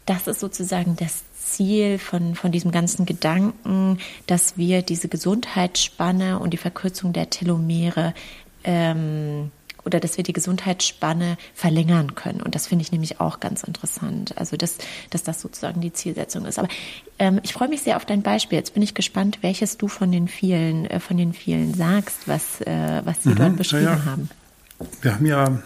Das 0.05 0.27
ist 0.27 0.41
sozusagen 0.41 0.97
das 0.97 1.23
Ziel 1.39 1.99
von, 1.99 2.35
von 2.35 2.53
diesem 2.53 2.71
ganzen 2.71 3.07
Gedanken, 3.07 3.99
dass 4.27 4.59
wir 4.59 4.83
diese 4.83 5.09
Gesundheitsspanne 5.09 6.39
und 6.39 6.51
die 6.51 6.59
Verkürzung 6.59 7.13
der 7.13 7.31
Telomere 7.31 8.15
ähm, 8.65 9.51
oder 9.85 9.99
dass 9.99 10.17
wir 10.17 10.25
die 10.25 10.33
Gesundheitsspanne 10.33 11.39
verlängern 11.55 12.15
können. 12.15 12.43
Und 12.43 12.55
das 12.55 12.67
finde 12.67 12.83
ich 12.83 12.93
nämlich 12.93 13.21
auch 13.21 13.41
ganz 13.41 13.63
interessant. 13.63 14.37
Also, 14.37 14.57
dass, 14.57 14.77
dass 15.09 15.23
das 15.23 15.41
sozusagen 15.41 15.81
die 15.81 15.93
Zielsetzung 15.93 16.45
ist. 16.45 16.59
Aber 16.59 16.69
ähm, 17.19 17.41
ich 17.43 17.55
freue 17.55 17.69
mich 17.69 17.81
sehr 17.83 17.97
auf 17.97 18.05
dein 18.05 18.23
Beispiel. 18.23 18.59
Jetzt 18.59 18.75
bin 18.75 18.83
ich 18.83 18.95
gespannt, 18.95 19.39
welches 19.41 19.79
du 19.79 19.89
von 19.89 20.13
den 20.13 20.29
vielen, 20.29 20.87
äh, 20.87 21.01
von 21.01 21.17
den 21.17 21.33
vielen 21.33 21.75
sagst, 21.75 22.29
was, 22.29 22.61
äh, 22.61 23.01
was 23.05 23.23
sie 23.23 23.31
mhm, 23.31 23.37
dort 23.37 23.57
beschrieben 23.57 23.85
ja. 23.85 24.05
haben. 24.05 24.31
Wir 25.03 25.15
haben 25.15 25.27
ja 25.27 25.63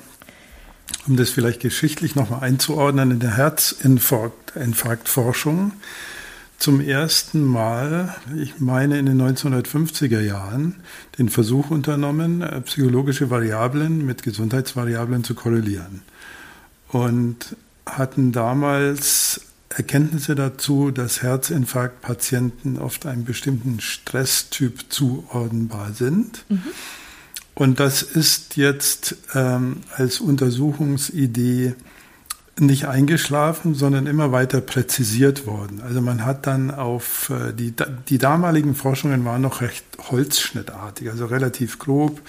um 1.06 1.16
das 1.16 1.30
vielleicht 1.30 1.60
geschichtlich 1.60 2.14
nochmal 2.14 2.40
einzuordnen, 2.40 3.10
in 3.12 3.20
der 3.20 3.36
Herzinfarktforschung 3.36 5.72
zum 6.58 6.80
ersten 6.80 7.44
Mal, 7.44 8.14
ich 8.36 8.58
meine 8.58 8.98
in 8.98 9.06
den 9.06 9.20
1950er 9.20 10.20
Jahren, 10.20 10.76
den 11.18 11.28
Versuch 11.28 11.70
unternommen, 11.70 12.42
äh, 12.42 12.60
psychologische 12.62 13.28
Variablen 13.28 14.06
mit 14.06 14.22
Gesundheitsvariablen 14.22 15.24
zu 15.24 15.34
korrelieren. 15.34 16.02
Und 16.88 17.56
hatten 17.86 18.32
damals 18.32 19.42
Erkenntnisse 19.68 20.34
dazu, 20.34 20.90
dass 20.90 21.22
Herzinfarktpatienten 21.22 22.78
oft 22.78 23.06
einem 23.06 23.24
bestimmten 23.24 23.80
Stresstyp 23.80 24.86
zuordnenbar 24.88 25.92
sind. 25.92 26.44
Mhm. 26.48 26.62
Und 27.54 27.78
das 27.78 28.02
ist 28.02 28.56
jetzt 28.56 29.16
ähm, 29.34 29.82
als 29.96 30.20
Untersuchungsidee 30.20 31.74
nicht 32.58 32.86
eingeschlafen, 32.86 33.74
sondern 33.74 34.06
immer 34.06 34.30
weiter 34.30 34.60
präzisiert 34.60 35.46
worden. 35.46 35.80
Also 35.80 36.00
man 36.00 36.24
hat 36.24 36.46
dann 36.46 36.70
auf 36.70 37.30
äh, 37.30 37.52
die, 37.52 37.74
die 38.08 38.18
damaligen 38.18 38.74
Forschungen 38.74 39.24
waren 39.24 39.42
noch 39.42 39.60
recht 39.60 39.84
holzschnittartig, 40.10 41.10
also 41.10 41.26
relativ 41.26 41.78
grob. 41.78 42.20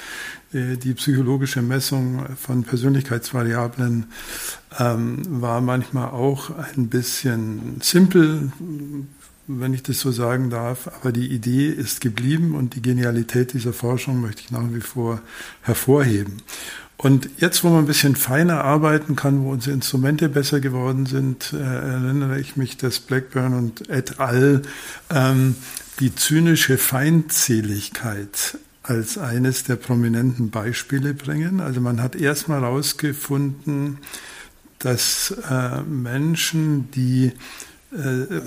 Äh, 0.51 0.77
die 0.77 0.93
psychologische 0.95 1.61
Messung 1.61 2.25
von 2.37 2.63
Persönlichkeitsvariablen 2.63 4.07
ähm, 4.79 5.41
war 5.41 5.61
manchmal 5.61 6.09
auch 6.09 6.49
ein 6.57 6.87
bisschen 6.87 7.79
simpel, 7.81 8.51
wenn 9.47 9.73
ich 9.73 9.83
das 9.83 9.99
so 9.99 10.11
sagen 10.11 10.49
darf. 10.49 10.87
Aber 10.87 11.11
die 11.11 11.27
Idee 11.27 11.69
ist 11.69 12.01
geblieben 12.01 12.55
und 12.55 12.75
die 12.75 12.81
Genialität 12.81 13.53
dieser 13.53 13.73
Forschung 13.73 14.21
möchte 14.21 14.41
ich 14.43 14.51
nach 14.51 14.73
wie 14.73 14.81
vor 14.81 15.21
hervorheben. 15.61 16.41
Und 16.97 17.29
jetzt, 17.37 17.63
wo 17.63 17.69
man 17.69 17.79
ein 17.79 17.87
bisschen 17.87 18.15
feiner 18.15 18.63
arbeiten 18.63 19.15
kann, 19.15 19.43
wo 19.43 19.51
unsere 19.51 19.73
Instrumente 19.73 20.29
besser 20.29 20.61
geworden 20.61 21.05
sind, 21.05 21.51
äh, 21.53 21.57
erinnere 21.57 22.39
ich 22.39 22.55
mich, 22.55 22.77
dass 22.77 22.99
Blackburn 22.99 23.53
und 23.53 23.89
et 23.89 24.19
al. 24.19 24.61
Ähm, 25.09 25.55
die 25.99 26.13
zynische 26.13 26.77
Feindseligkeit 26.77 28.57
als 28.83 29.17
eines 29.17 29.63
der 29.63 29.77
prominenten 29.77 30.51
Beispiele 30.51 31.13
bringen. 31.13 31.59
Also 31.59 31.81
man 31.81 32.01
hat 32.01 32.15
erstmal 32.15 32.61
herausgefunden, 32.61 33.97
dass 34.79 35.35
äh, 35.49 35.81
Menschen, 35.81 36.91
die 36.91 37.31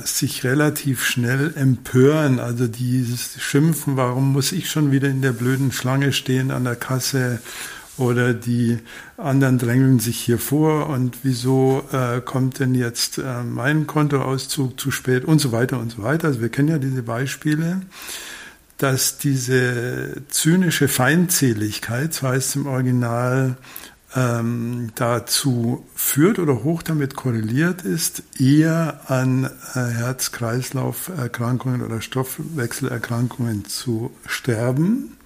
sich 0.05 0.45
relativ 0.45 1.05
schnell 1.05 1.52
empören, 1.55 2.38
also 2.38 2.67
dieses 2.67 3.40
Schimpfen, 3.40 3.97
warum 3.97 4.33
muss 4.33 4.52
ich 4.52 4.71
schon 4.71 4.93
wieder 4.93 5.09
in 5.09 5.23
der 5.23 5.33
blöden 5.33 5.73
Schlange 5.73 6.12
stehen 6.12 6.50
an 6.50 6.64
der 6.64 6.76
Kasse 6.76 7.40
oder 7.99 8.33
die 8.33 8.78
anderen 9.17 9.59
drängeln 9.59 9.99
sich 9.99 10.19
hier 10.19 10.38
vor 10.38 10.88
und 10.88 11.19
wieso 11.23 11.85
äh, 11.93 12.21
kommt 12.21 12.61
denn 12.61 12.75
jetzt 12.75 13.19
äh, 13.19 13.43
mein 13.43 13.87
Kontoauszug 13.87 14.78
zu 14.78 14.90
spät 14.90 15.25
und 15.25 15.40
so 15.40 15.52
weiter 15.52 15.78
und 15.78 15.93
so 15.93 16.02
weiter. 16.02 16.28
Also 16.28 16.40
wir 16.40 16.49
kennen 16.49 16.69
ja 16.69 16.78
diese 16.78 17.02
Beispiele, 17.02 17.81
dass 18.78 19.19
diese 19.19 20.23
zynische 20.28 20.87
Feindseligkeit, 20.87 22.14
so 22.14 22.28
heißt 22.28 22.50
es 22.50 22.57
im 22.57 22.67
Original, 22.67 23.57
ähm, 24.16 24.90
dazu 24.94 25.84
führt 25.94 26.38
oder 26.38 26.64
hoch 26.64 26.82
damit 26.82 27.14
korreliert 27.14 27.82
ist, 27.82 28.22
eher 28.38 29.10
an 29.10 29.50
äh, 29.74 29.74
Herz-Kreislauf-Erkrankungen 29.74 31.82
oder 31.82 32.00
Stoffwechselerkrankungen 32.00 33.66
zu 33.66 34.10
sterben. 34.26 35.18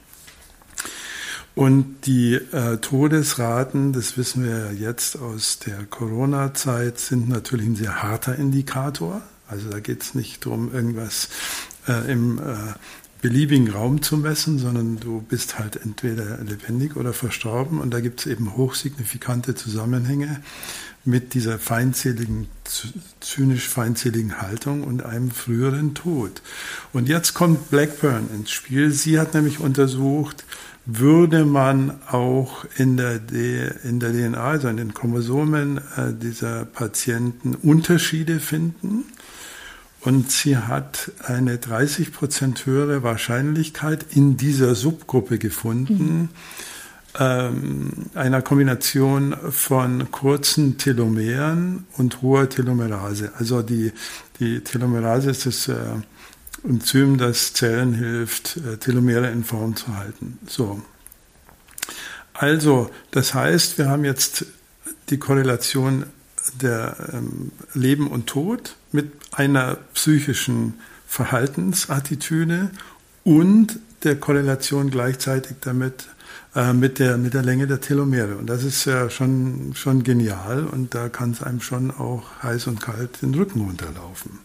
Und 1.54 2.06
die 2.06 2.34
äh, 2.34 2.78
Todesraten, 2.78 3.92
das 3.92 4.16
wissen 4.16 4.44
wir 4.44 4.72
jetzt 4.72 5.18
aus 5.18 5.58
der 5.58 5.84
Corona-Zeit, 5.84 6.98
sind 6.98 7.28
natürlich 7.28 7.66
ein 7.66 7.76
sehr 7.76 8.02
harter 8.02 8.36
Indikator. 8.36 9.20
Also 9.48 9.68
da 9.68 9.80
geht 9.80 10.02
es 10.02 10.14
nicht 10.14 10.46
darum, 10.46 10.72
irgendwas 10.72 11.28
äh, 11.86 12.10
im 12.10 12.38
äh, 12.38 12.42
beliebigen 13.22 13.70
Raum 13.70 14.02
zu 14.02 14.18
messen, 14.18 14.58
sondern 14.58 14.98
du 14.98 15.22
bist 15.22 15.58
halt 15.58 15.76
entweder 15.76 16.38
lebendig 16.38 16.96
oder 16.96 17.12
verstorben 17.12 17.80
und 17.80 17.94
da 17.94 18.00
gibt 18.00 18.20
es 18.20 18.26
eben 18.26 18.56
hochsignifikante 18.56 19.54
Zusammenhänge 19.54 20.42
mit 21.04 21.34
dieser 21.34 21.58
feindseligen, 21.58 22.48
zynisch 23.20 23.68
feindseligen 23.68 24.42
Haltung 24.42 24.84
und 24.84 25.04
einem 25.04 25.30
früheren 25.30 25.94
Tod. 25.94 26.42
Und 26.92 27.08
jetzt 27.08 27.32
kommt 27.34 27.70
Blackburn 27.70 28.28
ins 28.34 28.50
Spiel. 28.50 28.90
Sie 28.90 29.18
hat 29.18 29.34
nämlich 29.34 29.60
untersucht, 29.60 30.44
würde 30.84 31.44
man 31.44 32.00
auch 32.08 32.64
in 32.76 32.96
der, 32.96 33.20
in 33.84 34.00
der 34.00 34.12
DNA, 34.12 34.42
also 34.42 34.68
in 34.68 34.76
den 34.76 34.94
Chromosomen 34.94 35.78
äh, 35.78 36.12
dieser 36.12 36.64
Patienten 36.64 37.54
Unterschiede 37.54 38.40
finden 38.40 39.04
und 40.04 40.30
sie 40.30 40.56
hat 40.56 41.12
eine 41.24 41.58
30 41.58 42.12
Prozent 42.12 42.66
höhere 42.66 43.02
Wahrscheinlichkeit 43.02 44.04
in 44.10 44.36
dieser 44.36 44.74
Subgruppe 44.74 45.38
gefunden, 45.38 46.22
mhm. 46.22 46.28
ähm, 47.18 47.90
einer 48.14 48.42
Kombination 48.42 49.36
von 49.50 50.10
kurzen 50.10 50.76
Telomeren 50.76 51.86
und 51.96 52.20
hoher 52.20 52.48
Telomerase. 52.48 53.32
Also 53.36 53.62
die, 53.62 53.92
die 54.40 54.60
Telomerase 54.60 55.30
ist 55.30 55.46
das 55.46 55.68
äh, 55.68 55.76
Enzym, 56.64 57.18
das 57.18 57.52
Zellen 57.52 57.94
hilft, 57.94 58.56
äh, 58.56 58.78
Telomere 58.78 59.30
in 59.30 59.44
Form 59.44 59.76
zu 59.76 59.96
halten. 59.96 60.38
So. 60.46 60.82
Also, 62.34 62.90
das 63.12 63.34
heißt, 63.34 63.78
wir 63.78 63.88
haben 63.88 64.04
jetzt 64.04 64.46
die 65.10 65.18
Korrelation 65.18 66.06
der 66.60 66.96
ähm, 67.12 67.52
Leben 67.74 68.08
und 68.08 68.26
Tod 68.26 68.76
mit 68.90 69.12
einer 69.32 69.76
psychischen 69.94 70.74
Verhaltensattitüde 71.06 72.70
und 73.24 73.78
der 74.04 74.16
Korrelation 74.16 74.90
gleichzeitig 74.90 75.56
damit 75.60 76.08
äh, 76.54 76.72
mit, 76.72 76.98
der, 76.98 77.18
mit 77.18 77.34
der 77.34 77.42
Länge 77.42 77.66
der 77.66 77.80
Telomere. 77.80 78.36
Und 78.36 78.46
das 78.46 78.64
ist 78.64 78.84
ja 78.84 79.08
schon, 79.10 79.72
schon 79.74 80.02
genial 80.02 80.66
und 80.66 80.94
da 80.94 81.08
kann 81.08 81.30
es 81.30 81.42
einem 81.42 81.60
schon 81.60 81.90
auch 81.90 82.24
heiß 82.42 82.66
und 82.66 82.80
kalt 82.80 83.22
den 83.22 83.34
Rücken 83.34 83.60
runterlaufen. 83.60 84.38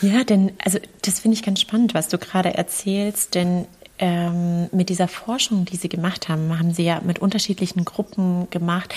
Ja, 0.00 0.24
denn 0.24 0.52
also 0.64 0.78
das 1.02 1.20
finde 1.20 1.36
ich 1.36 1.42
ganz 1.42 1.60
spannend, 1.60 1.94
was 1.94 2.08
du 2.08 2.18
gerade 2.18 2.54
erzählst, 2.54 3.34
denn 3.34 3.66
ähm, 4.02 4.68
mit 4.72 4.88
dieser 4.88 5.06
Forschung, 5.06 5.64
die 5.64 5.76
Sie 5.76 5.88
gemacht 5.88 6.28
haben, 6.28 6.58
haben 6.58 6.74
Sie 6.74 6.82
ja 6.82 7.00
mit 7.04 7.20
unterschiedlichen 7.20 7.84
Gruppen 7.84 8.50
gemacht, 8.50 8.92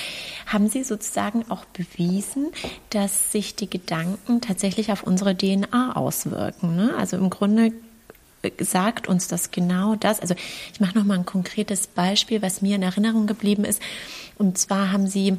haben 0.47 0.67
Sie 0.67 0.83
sozusagen 0.83 1.45
auch 1.51 1.63
bewiesen, 1.65 2.47
dass 2.89 3.31
sich 3.31 3.55
die 3.55 3.69
Gedanken 3.69 4.41
tatsächlich 4.41 4.91
auf 4.91 5.03
unsere 5.03 5.37
DNA 5.37 5.95
auswirken. 5.95 6.75
Ne? 6.75 6.95
Also 6.97 7.17
im 7.17 7.29
Grunde 7.29 7.71
sagt 8.59 9.07
uns 9.07 9.27
das 9.27 9.51
genau 9.51 9.93
das. 9.93 10.19
Also 10.19 10.33
ich 10.73 10.79
mache 10.79 10.97
noch 10.97 11.05
mal 11.05 11.19
ein 11.19 11.25
konkretes 11.25 11.85
Beispiel, 11.85 12.41
was 12.41 12.63
mir 12.63 12.75
in 12.75 12.81
Erinnerung 12.81 13.27
geblieben 13.27 13.63
ist. 13.63 13.83
Und 14.39 14.57
zwar 14.57 14.91
haben 14.91 15.05
Sie 15.05 15.37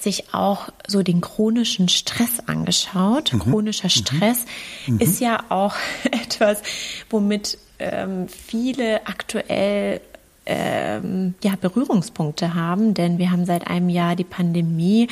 sich 0.00 0.34
auch 0.34 0.68
so 0.88 1.04
den 1.04 1.20
chronischen 1.20 1.88
Stress 1.88 2.40
angeschaut. 2.46 3.32
Mhm. 3.32 3.38
Chronischer 3.38 3.86
mhm. 3.86 3.90
Stress 3.90 4.46
mhm. 4.88 4.98
ist 4.98 5.20
ja 5.20 5.44
auch 5.48 5.76
etwas, 6.10 6.60
womit 7.08 7.56
ähm, 7.80 8.28
viele 8.28 9.06
aktuell 9.06 10.00
ähm, 10.46 11.34
ja, 11.42 11.54
Berührungspunkte 11.60 12.54
haben, 12.54 12.94
denn 12.94 13.18
wir 13.18 13.30
haben 13.30 13.44
seit 13.44 13.66
einem 13.68 13.88
Jahr 13.88 14.16
die 14.16 14.24
Pandemie. 14.24 15.08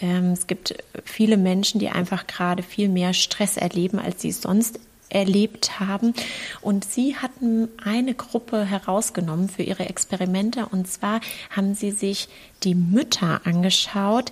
Ähm, 0.00 0.32
es 0.32 0.46
gibt 0.46 0.74
viele 1.04 1.36
Menschen, 1.36 1.78
die 1.78 1.90
einfach 1.90 2.26
gerade 2.26 2.62
viel 2.62 2.88
mehr 2.88 3.14
Stress 3.14 3.56
erleben, 3.56 3.98
als 3.98 4.22
sie 4.22 4.30
es 4.30 4.42
sonst 4.42 4.80
erlebt 5.10 5.80
haben. 5.80 6.14
Und 6.60 6.84
sie 6.84 7.16
hatten 7.16 7.68
eine 7.82 8.14
Gruppe 8.14 8.64
herausgenommen 8.64 9.48
für 9.48 9.62
ihre 9.62 9.88
Experimente. 9.88 10.66
Und 10.66 10.88
zwar 10.88 11.20
haben 11.50 11.74
sie 11.74 11.90
sich 11.90 12.28
die 12.62 12.74
Mütter 12.74 13.40
angeschaut, 13.44 14.30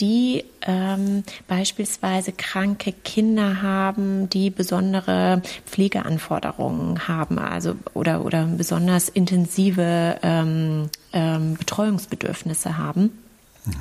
die 0.00 0.44
ähm, 0.62 1.24
beispielsweise 1.46 2.32
kranke 2.32 2.92
Kinder 2.92 3.62
haben, 3.62 4.28
die 4.30 4.50
besondere 4.50 5.42
Pflegeanforderungen 5.66 7.08
haben, 7.08 7.38
also 7.38 7.74
oder 7.94 8.24
oder 8.24 8.44
besonders 8.46 9.08
intensive 9.08 10.18
ähm, 10.22 10.90
ähm, 11.12 11.54
Betreuungsbedürfnisse 11.54 12.78
haben 12.78 13.10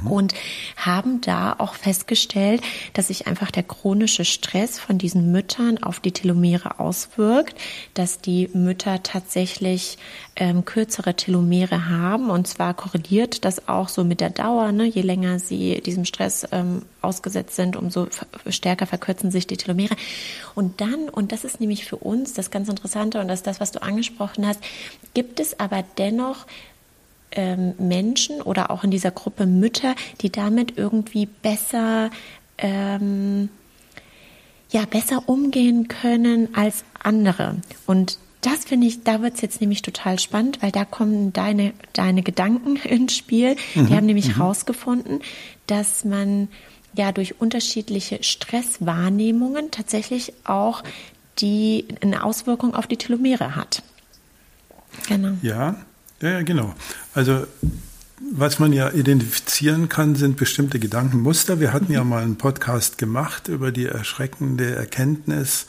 mhm. 0.04 0.12
und 0.12 0.34
haben 0.76 1.22
da 1.22 1.56
auch 1.58 1.74
festgestellt, 1.74 2.62
dass 2.94 3.08
sich 3.08 3.28
einfach 3.28 3.52
der 3.52 3.64
chronische 3.64 4.26
Stress 4.26 4.80
von 4.80 4.98
diesen 4.98 5.32
Müttern 5.32 5.82
auf 5.82 6.00
die 6.00 6.12
Telomere 6.12 6.80
auswirkt, 6.80 7.58
dass 7.94 8.20
die 8.20 8.50
Mütter 8.54 9.04
tatsächlich 9.04 9.98
ähm, 10.36 10.66
kürzere 10.66 11.16
Telomere 11.16 11.90
haben 11.90 12.30
und 12.30 12.48
zwar 12.48 12.74
korreliert 12.74 13.46
das 13.46 13.68
auch 13.68 13.90
so 13.90 14.04
mit 14.04 14.22
der 14.22 14.30
Dauer. 14.30 14.72
Ne? 14.72 14.86
Je 14.86 15.02
länger 15.02 15.40
sie 15.40 15.82
diesem 15.82 16.06
Stress 16.06 16.48
ähm, 16.52 16.84
ausgesetzt 17.02 17.56
sind, 17.56 17.76
umso 17.76 18.08
stärker 18.50 18.86
verkürzen 18.86 19.32
sich 19.32 19.48
die 19.48 19.58
Telomere. 19.58 19.96
Und 20.56 20.82
dann, 20.82 21.10
und 21.10 21.32
das 21.32 21.44
ist 21.44 21.60
nämlich 21.60 21.86
für 21.86 21.98
uns 21.98 22.34
das 22.34 22.52
ganz 22.52 22.70
Interessante 22.70 23.20
und 23.20 23.28
das 23.28 23.40
ist 23.40 23.48
das, 23.48 23.60
was 23.60 23.72
du 23.72 23.82
angesprochen 23.82 24.46
hast, 24.46 24.60
gibt 25.14 25.40
es 25.40 25.60
aber 25.60 25.84
dennoch 25.98 26.46
ähm, 27.38 27.76
Menschen 27.78 28.42
oder 28.42 28.70
auch 28.72 28.84
in 28.84 28.92
dieser 28.92 29.12
Gruppe 29.12 29.46
Mütter, 29.46 29.96
die 30.22 30.32
damit 30.32 30.78
irgendwie 30.78 31.28
besser 31.28 32.10
ähm, 32.58 33.50
ja 34.70 34.84
besser 34.86 35.24
umgehen 35.28 35.88
können 35.88 36.54
als 36.54 36.84
andere. 37.02 37.58
Und 37.86 38.18
das 38.42 38.66
finde 38.66 38.88
ich, 38.88 39.04
da 39.04 39.22
wird 39.22 39.36
es 39.36 39.42
jetzt 39.42 39.62
nämlich 39.62 39.82
total 39.82 40.20
spannend, 40.20 40.62
weil 40.62 40.72
da 40.72 40.86
kommen 40.86 41.34
deine, 41.34 41.74
deine 41.94 42.24
Gedanken 42.24 42.76
ins 42.84 43.16
Spiel. 43.16 43.56
Mhm. 43.76 43.88
Die 43.88 43.96
haben 43.96 44.06
nämlich 44.06 44.36
herausgefunden, 44.36 45.22
dass 45.68 46.06
man 46.06 46.48
ja 46.94 47.12
durch 47.12 47.40
unterschiedliche 47.40 48.24
Stresswahrnehmungen 48.24 49.72
tatsächlich 49.72 50.34
auch 50.44 50.84
die 51.40 51.86
eine 52.02 52.24
Auswirkung 52.24 52.74
auf 52.74 52.88
die 52.88 52.98
Telomere 52.98 53.56
hat. 53.56 53.84
Genau. 55.08 55.34
Ja, 55.44 55.76
ja, 56.22 56.42
genau. 56.42 56.74
Also 57.14 57.46
was 58.20 58.58
man 58.58 58.74
ja 58.74 58.90
identifizieren 58.90 59.90
kann, 59.90 60.16
sind 60.16 60.38
bestimmte 60.38 60.80
Gedankenmuster. 60.80 61.60
Wir 61.60 61.72
hatten 61.72 61.92
ja 61.92 62.04
mal 62.04 62.24
einen 62.24 62.38
Podcast 62.38 62.98
gemacht 62.98 63.48
über 63.48 63.72
die 63.72 63.86
erschreckende 63.86 64.76
Erkenntnis, 64.76 65.68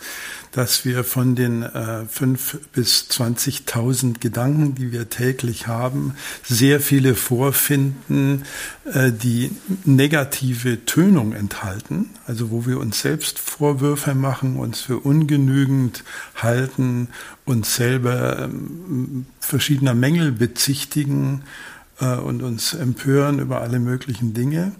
dass 0.52 0.86
wir 0.86 1.04
von 1.04 1.34
den 1.34 1.62
äh, 1.62 2.06
fünf 2.06 2.58
bis 2.72 3.06
20.000 3.10 4.18
Gedanken, 4.18 4.74
die 4.74 4.92
wir 4.92 5.10
täglich 5.10 5.66
haben, 5.66 6.14
sehr 6.42 6.80
viele 6.80 7.14
vorfinden, 7.14 8.44
äh, 8.86 9.12
die 9.12 9.50
negative 9.84 10.86
Tönung 10.86 11.34
enthalten. 11.34 12.08
Also 12.26 12.50
wo 12.50 12.64
wir 12.64 12.78
uns 12.78 13.02
selbst 13.02 13.38
Vorwürfe 13.38 14.14
machen, 14.14 14.56
uns 14.56 14.80
für 14.80 14.98
ungenügend 14.98 16.02
halten, 16.34 17.08
uns 17.44 17.74
selber 17.74 18.44
ähm, 18.44 19.26
verschiedener 19.38 19.94
Mängel 19.94 20.32
bezichtigen 20.32 21.42
äh, 22.00 22.16
und 22.16 22.42
uns 22.42 22.74
empören 22.74 23.38
über 23.38 23.60
alle 23.60 23.78
möglichen 23.78 24.34
Dinge. 24.34 24.72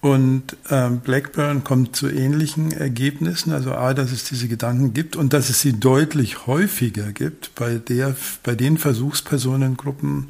Und 0.00 0.56
ähm, 0.70 1.00
Blackburn 1.00 1.62
kommt 1.62 1.94
zu 1.94 2.08
ähnlichen 2.08 2.72
Ergebnissen, 2.72 3.52
also 3.52 3.72
A, 3.72 3.92
dass 3.92 4.12
es 4.12 4.24
diese 4.24 4.48
Gedanken 4.48 4.94
gibt 4.94 5.14
und 5.14 5.34
dass 5.34 5.50
es 5.50 5.60
sie 5.60 5.78
deutlich 5.78 6.46
häufiger 6.46 7.12
gibt 7.12 7.54
bei, 7.54 7.74
der, 7.74 8.16
bei 8.42 8.54
den 8.54 8.78
Versuchspersonengruppen, 8.78 10.28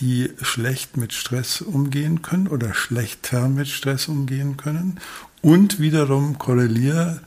die 0.00 0.30
schlecht 0.42 0.98
mit 0.98 1.14
Stress 1.14 1.62
umgehen 1.62 2.20
können 2.20 2.48
oder 2.48 2.74
schlechter 2.74 3.48
mit 3.48 3.68
Stress 3.68 4.08
umgehen 4.08 4.58
können 4.58 5.00
und 5.40 5.80
wiederum 5.80 6.36
korreliert, 6.38 7.20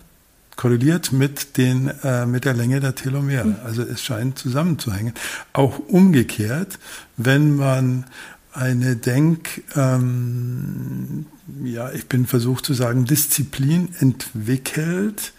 korreliert 0.55 1.11
mit, 1.11 1.57
den, 1.57 1.91
äh, 2.03 2.25
mit 2.25 2.45
der 2.45 2.53
Länge 2.53 2.79
der 2.79 2.95
Telomere. 2.95 3.45
Mhm. 3.45 3.55
Also 3.63 3.83
es 3.83 4.01
scheint 4.01 4.37
zusammenzuhängen. 4.39 5.13
Auch 5.53 5.79
umgekehrt, 5.79 6.79
wenn 7.17 7.55
man 7.55 8.05
eine 8.53 8.95
Denk, 8.95 9.63
ähm, 9.75 11.25
ja, 11.63 11.91
ich 11.91 12.07
bin 12.07 12.25
versucht 12.25 12.65
zu 12.65 12.73
sagen, 12.73 13.05
Disziplin 13.05 13.89
entwickelt, 13.99 15.33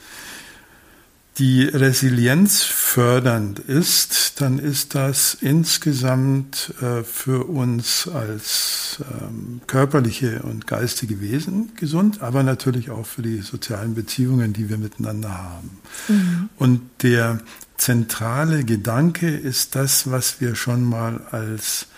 die 1.39 1.65
Resilienz 1.65 2.63
fördernd 2.63 3.59
ist, 3.59 4.41
dann 4.41 4.59
ist 4.59 4.95
das 4.95 5.35
insgesamt 5.35 6.73
äh, 6.81 7.05
für 7.05 7.45
uns 7.45 8.09
als 8.09 9.05
ähm, 9.21 9.61
körperliche 9.67 10.41
und 10.43 10.67
geistige 10.67 11.21
Wesen 11.21 11.73
gesund, 11.77 12.23
aber 12.23 12.43
natürlich 12.43 12.91
auch 12.91 13.05
für 13.05 13.21
die 13.21 13.43
sozialen 13.43 13.95
Beziehungen, 13.95 14.55
die 14.55 14.71
wir 14.71 14.79
miteinander 14.79 15.37
haben. 15.37 15.79
Mhm. 16.09 16.49
Und 16.57 16.81
der 17.03 17.41
zentrale 17.77 18.65
Gedanke 18.65 19.29
ist 19.29 19.75
das, 19.75 20.11
was 20.11 20.41
wir 20.41 20.55
schon 20.55 20.85
mal 20.85 21.21
als 21.33 21.89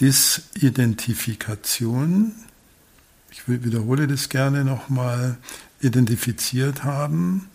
Disidentifikation, 0.00 2.32
ich 3.30 3.46
wiederhole 3.46 4.08
das 4.08 4.28
gerne 4.28 4.64
nochmal, 4.64 5.36
identifiziert 5.80 6.82
haben. 6.82 7.46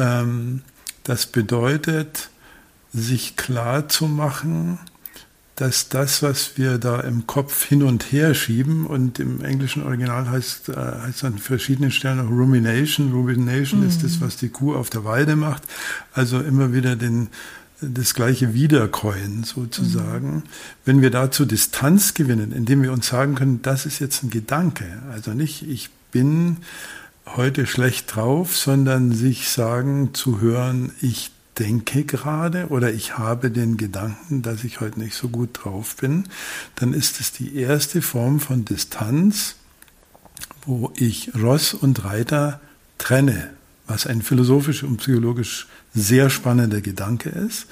Ähm, 0.00 0.62
das 1.04 1.26
bedeutet, 1.26 2.30
sich 2.92 3.36
klar 3.36 3.88
zu 3.88 4.06
machen, 4.06 4.78
dass 5.60 5.90
das, 5.90 6.22
was 6.22 6.56
wir 6.56 6.78
da 6.78 7.00
im 7.00 7.26
Kopf 7.26 7.66
hin 7.66 7.82
und 7.82 8.12
her 8.12 8.34
schieben, 8.34 8.86
und 8.86 9.18
im 9.18 9.44
englischen 9.44 9.82
Original 9.82 10.30
heißt, 10.30 10.70
äh, 10.70 10.74
heißt 10.74 11.24
an 11.24 11.38
verschiedenen 11.38 11.90
Stellen 11.90 12.18
auch 12.18 12.30
Rumination. 12.30 13.12
Rumination 13.12 13.80
mhm. 13.80 13.88
ist 13.88 14.02
das, 14.02 14.22
was 14.22 14.36
die 14.36 14.48
Kuh 14.48 14.74
auf 14.74 14.88
der 14.88 15.04
Weide 15.04 15.36
macht. 15.36 15.62
Also 16.14 16.40
immer 16.40 16.72
wieder 16.72 16.96
den, 16.96 17.28
das 17.82 18.14
gleiche 18.14 18.54
Wiederkäuen 18.54 19.44
sozusagen. 19.44 20.36
Mhm. 20.36 20.42
Wenn 20.86 21.02
wir 21.02 21.10
dazu 21.10 21.44
Distanz 21.44 22.14
gewinnen, 22.14 22.52
indem 22.52 22.82
wir 22.82 22.92
uns 22.92 23.08
sagen 23.08 23.34
können, 23.34 23.60
das 23.60 23.84
ist 23.84 23.98
jetzt 23.98 24.22
ein 24.22 24.30
Gedanke, 24.30 24.86
also 25.12 25.32
nicht 25.32 25.68
ich 25.68 25.90
bin 26.10 26.56
heute 27.26 27.66
schlecht 27.66 28.14
drauf, 28.14 28.56
sondern 28.56 29.12
sich 29.12 29.48
sagen 29.48 30.14
zu 30.14 30.40
hören, 30.40 30.92
ich 31.00 31.30
denke 31.58 32.04
gerade 32.04 32.68
oder 32.68 32.92
ich 32.92 33.18
habe 33.18 33.50
den 33.50 33.76
Gedanken, 33.76 34.42
dass 34.42 34.64
ich 34.64 34.80
heute 34.80 34.98
nicht 34.98 35.14
so 35.14 35.28
gut 35.28 35.50
drauf 35.52 35.96
bin, 35.96 36.24
dann 36.76 36.94
ist 36.94 37.20
es 37.20 37.32
die 37.32 37.56
erste 37.56 38.02
Form 38.02 38.40
von 38.40 38.64
Distanz, 38.64 39.56
wo 40.64 40.92
ich 40.96 41.32
Ross 41.34 41.74
und 41.74 42.04
Reiter 42.04 42.60
trenne, 42.98 43.50
was 43.86 44.06
ein 44.06 44.22
philosophisch 44.22 44.82
und 44.82 44.98
psychologisch 44.98 45.66
sehr 45.94 46.30
spannender 46.30 46.80
Gedanke 46.80 47.28
ist, 47.28 47.66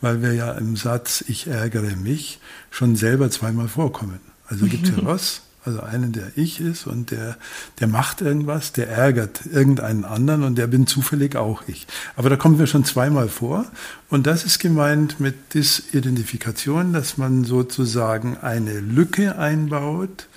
weil 0.00 0.22
wir 0.22 0.32
ja 0.32 0.52
im 0.52 0.76
Satz 0.76 1.24
Ich 1.26 1.46
ärgere 1.46 1.96
mich 1.96 2.40
schon 2.70 2.96
selber 2.96 3.30
zweimal 3.30 3.68
vorkommen. 3.68 4.20
Also 4.46 4.66
gibt 4.66 4.86
es 4.86 4.96
ja 4.96 5.02
Ross, 5.04 5.42
Also 5.64 5.80
einen, 5.80 6.12
der 6.12 6.30
ich 6.36 6.60
ist 6.60 6.86
und 6.86 7.10
der, 7.10 7.38
der 7.80 7.88
macht 7.88 8.20
irgendwas, 8.20 8.72
der 8.72 8.88
ärgert 8.88 9.46
irgendeinen 9.50 10.04
anderen 10.04 10.42
und 10.42 10.58
der 10.58 10.66
bin 10.66 10.86
zufällig 10.86 11.36
auch 11.36 11.62
ich. 11.66 11.86
Aber 12.16 12.28
da 12.28 12.36
kommen 12.36 12.58
wir 12.58 12.66
schon 12.66 12.84
zweimal 12.84 13.28
vor. 13.28 13.64
Und 14.10 14.26
das 14.26 14.44
ist 14.44 14.58
gemeint 14.58 15.20
mit 15.20 15.54
Disidentifikation, 15.54 16.92
dass 16.92 17.16
man 17.16 17.44
sozusagen 17.44 18.36
eine 18.36 18.78
Lücke 18.80 19.38
einbaut 19.38 20.28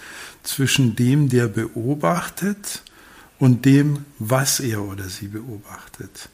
zwischen 0.44 0.96
dem, 0.96 1.28
der 1.28 1.48
beobachtet 1.48 2.84
und 3.38 3.66
dem, 3.66 4.06
was 4.20 4.62
er 4.62 4.82
oder 4.82 5.10
sie 5.10 5.28
beobachtet. 5.28 6.30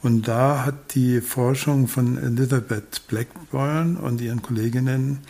Und 0.00 0.26
da 0.26 0.64
hat 0.64 0.94
die 0.94 1.20
Forschung 1.20 1.86
von 1.86 2.18
Elizabeth 2.18 3.06
Blackburn 3.06 3.96
und 3.96 4.20
ihren 4.20 4.42
Kolleginnen 4.42 5.20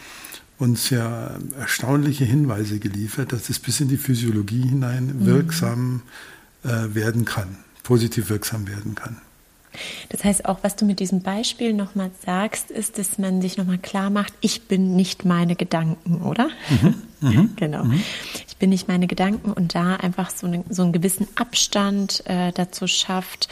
uns 0.63 0.91
ja 0.91 1.37
erstaunliche 1.59 2.25
Hinweise 2.25 2.79
geliefert, 2.79 3.33
dass 3.33 3.51
es 3.51 3.59
bis 3.59 3.81
in 3.81 3.89
die 3.89 3.97
Physiologie 3.97 4.63
hinein 4.63 5.07
mhm. 5.07 5.27
wirksam 5.27 6.03
äh, 6.63 6.95
werden 6.95 7.25
kann, 7.25 7.57
positiv 7.83 8.31
wirksam 8.31 8.69
werden 8.69 8.95
kann. 8.95 9.21
Das 10.11 10.23
heißt, 10.23 10.45
auch 10.45 10.59
was 10.63 10.77
du 10.77 10.85
mit 10.85 11.01
diesem 11.01 11.23
Beispiel 11.23 11.73
nochmal 11.73 12.11
sagst, 12.25 12.71
ist, 12.71 12.99
dass 12.99 13.19
man 13.19 13.43
sich 13.43 13.57
nochmal 13.57 13.79
klar 13.79 14.11
macht, 14.11 14.35
ich 14.41 14.69
bin 14.69 14.95
nicht 14.95 15.25
meine 15.25 15.57
Gedanken, 15.57 16.23
oder? 16.23 16.49
Mhm, 16.71 16.95
mhm 17.21 17.51
genau. 17.57 17.85
Mhm. 17.85 18.03
Ich 18.47 18.57
bin 18.59 18.71
nicht 18.71 18.87
meine 18.87 19.09
Gedanken 19.09 19.53
und 19.53 19.75
da 19.75 19.97
einfach 19.97 20.31
so, 20.31 20.47
eine, 20.47 20.63
so 20.69 20.83
einen 20.83 20.93
gewissen 20.93 21.27
Abstand 21.35 22.23
äh, 22.27 22.53
dazu 22.53 22.87
schafft 22.87 23.49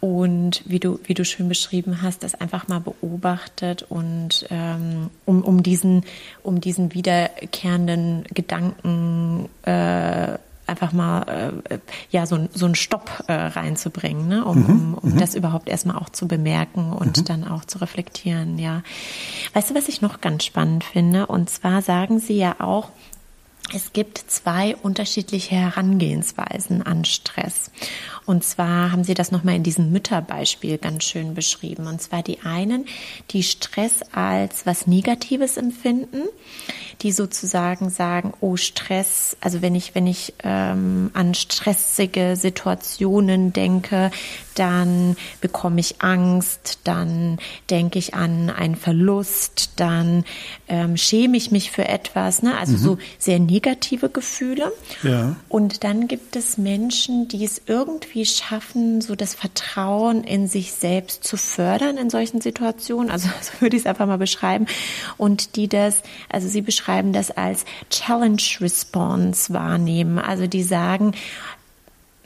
und 0.00 0.62
wie 0.64 0.80
du, 0.80 0.98
wie 1.04 1.14
du 1.14 1.24
schön 1.24 1.48
beschrieben 1.48 2.00
hast, 2.02 2.22
das 2.22 2.34
einfach 2.34 2.68
mal 2.68 2.80
beobachtet 2.80 3.84
und 3.88 4.46
ähm, 4.50 5.10
um, 5.26 5.42
um, 5.42 5.62
diesen, 5.62 6.04
um 6.42 6.60
diesen 6.60 6.94
wiederkehrenden 6.94 8.24
Gedanken 8.32 9.48
äh, 9.62 10.38
einfach 10.70 10.92
mal 10.92 11.62
äh, 11.68 11.78
ja 12.10 12.24
so, 12.24 12.48
so 12.54 12.64
einen 12.64 12.76
Stopp 12.76 13.24
äh, 13.26 13.32
reinzubringen, 13.32 14.28
ne? 14.28 14.44
um, 14.44 14.58
mhm, 14.58 14.64
um, 14.64 14.94
um 14.94 15.10
mhm. 15.12 15.18
das 15.18 15.34
überhaupt 15.34 15.68
erstmal 15.68 15.96
auch 15.96 16.08
zu 16.08 16.28
bemerken 16.28 16.92
und 16.92 17.18
mhm. 17.18 17.24
dann 17.24 17.46
auch 17.46 17.64
zu 17.64 17.78
reflektieren, 17.78 18.58
ja. 18.58 18.82
Weißt 19.52 19.70
du, 19.70 19.74
was 19.74 19.88
ich 19.88 20.00
noch 20.00 20.20
ganz 20.20 20.44
spannend 20.44 20.84
finde? 20.84 21.26
Und 21.26 21.50
zwar 21.50 21.82
sagen 21.82 22.20
sie 22.20 22.38
ja 22.38 22.56
auch, 22.60 22.90
es 23.74 23.92
gibt 23.92 24.18
zwei 24.18 24.76
unterschiedliche 24.76 25.54
Herangehensweisen 25.54 26.82
an 26.82 27.04
Stress. 27.04 27.70
Und 28.26 28.44
zwar 28.44 28.92
haben 28.92 29.04
Sie 29.04 29.14
das 29.14 29.32
nochmal 29.32 29.56
in 29.56 29.62
diesem 29.62 29.90
Mütterbeispiel 29.90 30.78
ganz 30.78 31.04
schön 31.04 31.34
beschrieben. 31.34 31.86
Und 31.86 32.00
zwar 32.00 32.22
die 32.22 32.40
einen, 32.40 32.86
die 33.30 33.42
Stress 33.42 34.02
als 34.12 34.66
was 34.66 34.86
Negatives 34.86 35.56
empfinden, 35.56 36.22
die 37.02 37.12
sozusagen 37.12 37.88
sagen, 37.88 38.34
oh 38.40 38.56
Stress, 38.56 39.36
also 39.40 39.62
wenn 39.62 39.74
ich, 39.74 39.94
wenn 39.94 40.06
ich 40.06 40.34
ähm, 40.44 41.10
an 41.14 41.34
stressige 41.34 42.36
Situationen 42.36 43.52
denke, 43.52 44.10
dann 44.54 45.16
bekomme 45.40 45.80
ich 45.80 46.02
Angst, 46.02 46.80
dann 46.84 47.38
denke 47.70 47.98
ich 47.98 48.14
an 48.14 48.50
einen 48.50 48.76
Verlust, 48.76 49.70
dann 49.76 50.24
ähm, 50.68 50.96
schäme 50.98 51.36
ich 51.36 51.50
mich 51.50 51.70
für 51.70 51.88
etwas, 51.88 52.42
ne? 52.42 52.58
also 52.58 52.72
mhm. 52.72 52.78
so 52.78 52.98
sehr 53.18 53.38
negative 53.38 54.10
Gefühle. 54.10 54.70
Ja. 55.02 55.36
Und 55.48 55.84
dann 55.84 56.06
gibt 56.06 56.36
es 56.36 56.58
Menschen, 56.58 57.28
die 57.28 57.44
es 57.44 57.62
irgendwie 57.64 58.26
schaffen, 58.26 59.00
so 59.00 59.16
das 59.16 59.34
Vertrauen 59.34 60.24
in 60.24 60.48
sich 60.48 60.72
selbst 60.72 61.24
zu 61.24 61.38
fördern 61.38 61.96
in 61.96 62.10
solchen 62.10 62.42
Situationen, 62.42 63.10
also 63.10 63.28
so 63.40 63.60
würde 63.60 63.76
ich 63.76 63.82
es 63.84 63.86
einfach 63.86 64.06
mal 64.06 64.18
beschreiben, 64.18 64.66
und 65.16 65.56
die 65.56 65.68
das, 65.68 66.02
also 66.28 66.46
sie 66.46 66.60
beschreiben 66.60 66.89
das 67.12 67.30
als 67.30 67.64
Challenge 67.90 68.42
Response 68.60 69.52
wahrnehmen, 69.52 70.18
also 70.18 70.46
die 70.46 70.62
sagen, 70.62 71.14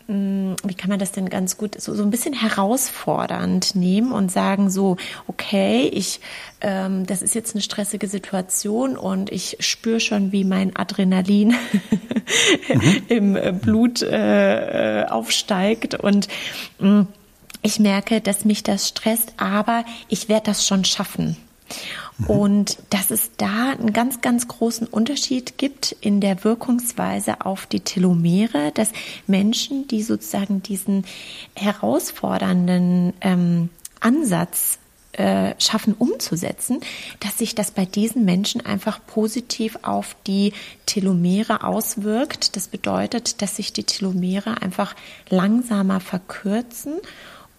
hm, 0.06 0.56
wie 0.62 0.74
kann 0.74 0.90
man 0.90 0.98
das 0.98 1.12
denn 1.12 1.30
ganz 1.30 1.56
gut 1.56 1.80
so, 1.80 1.94
so 1.94 2.02
ein 2.02 2.10
bisschen 2.10 2.34
herausfordernd 2.34 3.74
nehmen 3.74 4.12
und 4.12 4.30
sagen 4.30 4.68
so, 4.68 4.98
okay, 5.26 5.88
ich, 5.92 6.20
ähm, 6.60 7.06
das 7.06 7.22
ist 7.22 7.34
jetzt 7.34 7.54
eine 7.54 7.62
stressige 7.62 8.06
Situation 8.06 8.98
und 8.98 9.32
ich 9.32 9.56
spüre 9.60 10.00
schon, 10.00 10.30
wie 10.30 10.44
mein 10.44 10.76
Adrenalin 10.76 11.54
im 13.08 13.38
Blut 13.60 14.02
äh, 14.02 15.02
äh, 15.02 15.06
aufsteigt 15.06 15.94
und 15.94 16.28
mh, 16.78 16.88
hm, 16.88 17.06
ich 17.62 17.80
merke, 17.80 18.20
dass 18.20 18.44
mich 18.44 18.62
das 18.62 18.88
stresst, 18.88 19.32
aber 19.38 19.86
ich 20.10 20.28
werde 20.28 20.44
das 20.44 20.66
schon 20.66 20.84
schaffen. 20.84 21.38
Mhm. 22.18 22.26
Und 22.26 22.78
dass 22.90 23.10
es 23.10 23.30
da 23.36 23.70
einen 23.70 23.92
ganz, 23.92 24.20
ganz 24.20 24.48
großen 24.48 24.86
Unterschied 24.86 25.58
gibt 25.58 25.92
in 26.00 26.20
der 26.20 26.44
Wirkungsweise 26.44 27.40
auf 27.40 27.66
die 27.66 27.80
Telomere, 27.80 28.72
dass 28.72 28.92
Menschen, 29.26 29.88
die 29.88 30.02
sozusagen 30.02 30.62
diesen 30.62 31.04
herausfordernden 31.54 33.14
ähm, 33.20 33.70
Ansatz 34.00 34.78
äh, 35.12 35.54
schaffen 35.60 35.94
umzusetzen, 35.94 36.80
dass 37.20 37.38
sich 37.38 37.54
das 37.54 37.70
bei 37.70 37.84
diesen 37.84 38.24
Menschen 38.24 38.66
einfach 38.66 38.98
positiv 39.06 39.78
auf 39.82 40.16
die 40.26 40.52
Telomere 40.86 41.62
auswirkt. 41.62 42.56
Das 42.56 42.66
bedeutet, 42.66 43.40
dass 43.40 43.56
sich 43.56 43.72
die 43.72 43.84
Telomere 43.84 44.60
einfach 44.60 44.96
langsamer 45.28 46.00
verkürzen 46.00 46.94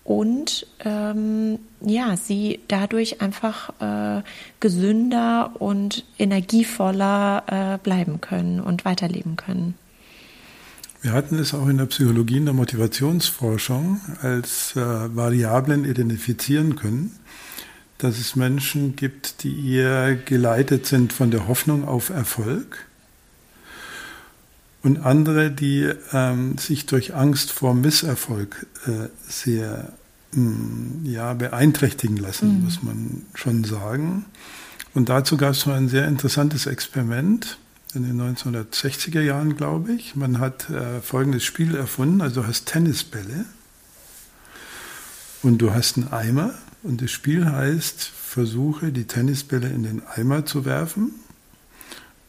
und 0.06 0.68
ähm, 0.86 1.58
ja, 1.82 2.16
sie 2.16 2.60
dadurch 2.68 3.22
einfach 3.22 3.72
äh, 3.82 4.22
gesünder 4.60 5.52
und 5.60 6.06
energievoller 6.20 7.44
äh, 7.48 7.78
bleiben 7.84 8.22
können 8.22 8.62
und 8.62 8.86
weiterleben 8.86 9.36
können. 9.36 9.74
Wir 11.02 11.12
hatten 11.12 11.40
es 11.40 11.56
auch 11.56 11.68
in 11.68 11.80
der 11.80 11.88
Psychologie, 11.88 12.38
in 12.38 12.46
der 12.46 12.54
Motivationsforschung 12.54 14.00
als 14.22 14.76
äh, 14.76 14.80
Variablen 14.80 15.86
identifizieren 15.86 16.76
können, 16.76 17.12
dass 17.98 18.20
es 18.20 18.36
Menschen 18.36 18.96
gibt, 18.96 19.44
die 19.44 19.74
eher 19.74 20.16
geleitet 20.16 20.86
sind 20.86 21.14
von 21.14 21.32
der 21.32 21.48
Hoffnung 21.48 21.88
auf 21.88 22.10
Erfolg 22.10 22.85
und 24.86 25.00
andere, 25.00 25.50
die 25.50 25.90
ähm, 26.14 26.60
sich 26.60 26.86
durch 26.86 27.16
Angst 27.16 27.52
vor 27.52 27.74
Misserfolg 27.74 28.68
äh, 28.86 29.10
sehr 29.28 29.92
mh, 30.32 30.36
hm, 30.36 31.02
ja, 31.06 31.34
beeinträchtigen 31.34 32.18
lassen, 32.18 32.60
mhm. 32.60 32.64
muss 32.66 32.84
man 32.84 33.24
schon 33.34 33.64
sagen. 33.64 34.26
Und 34.94 35.10
dazu 35.10 35.38
gab 35.38 35.54
es 35.54 35.66
mal 35.66 35.76
ein 35.76 35.90
sehr 35.90 36.08
interessantes 36.08 36.68
Experiment 36.68 37.58
in 37.96 38.04
den 38.04 38.22
1960er 38.22 39.22
Jahren, 39.22 39.56
glaube 39.56 39.92
ich. 39.94 40.16
Man 40.16 40.40
hat 40.40 40.70
äh, 40.70 41.02
folgendes 41.02 41.44
Spiel 41.44 41.74
erfunden, 41.74 42.22
also 42.22 42.42
du 42.42 42.48
hast 42.48 42.68
Tennisbälle 42.68 43.46
und 45.42 45.58
du 45.58 45.74
hast 45.74 45.98
einen 45.98 46.14
Eimer 46.14 46.54
und 46.84 47.02
das 47.02 47.10
Spiel 47.10 47.52
heißt, 47.52 48.04
versuche 48.04 48.92
die 48.92 49.06
Tennisbälle 49.06 49.68
in 49.68 49.82
den 49.82 50.04
Eimer 50.06 50.46
zu 50.46 50.64
werfen 50.64 51.12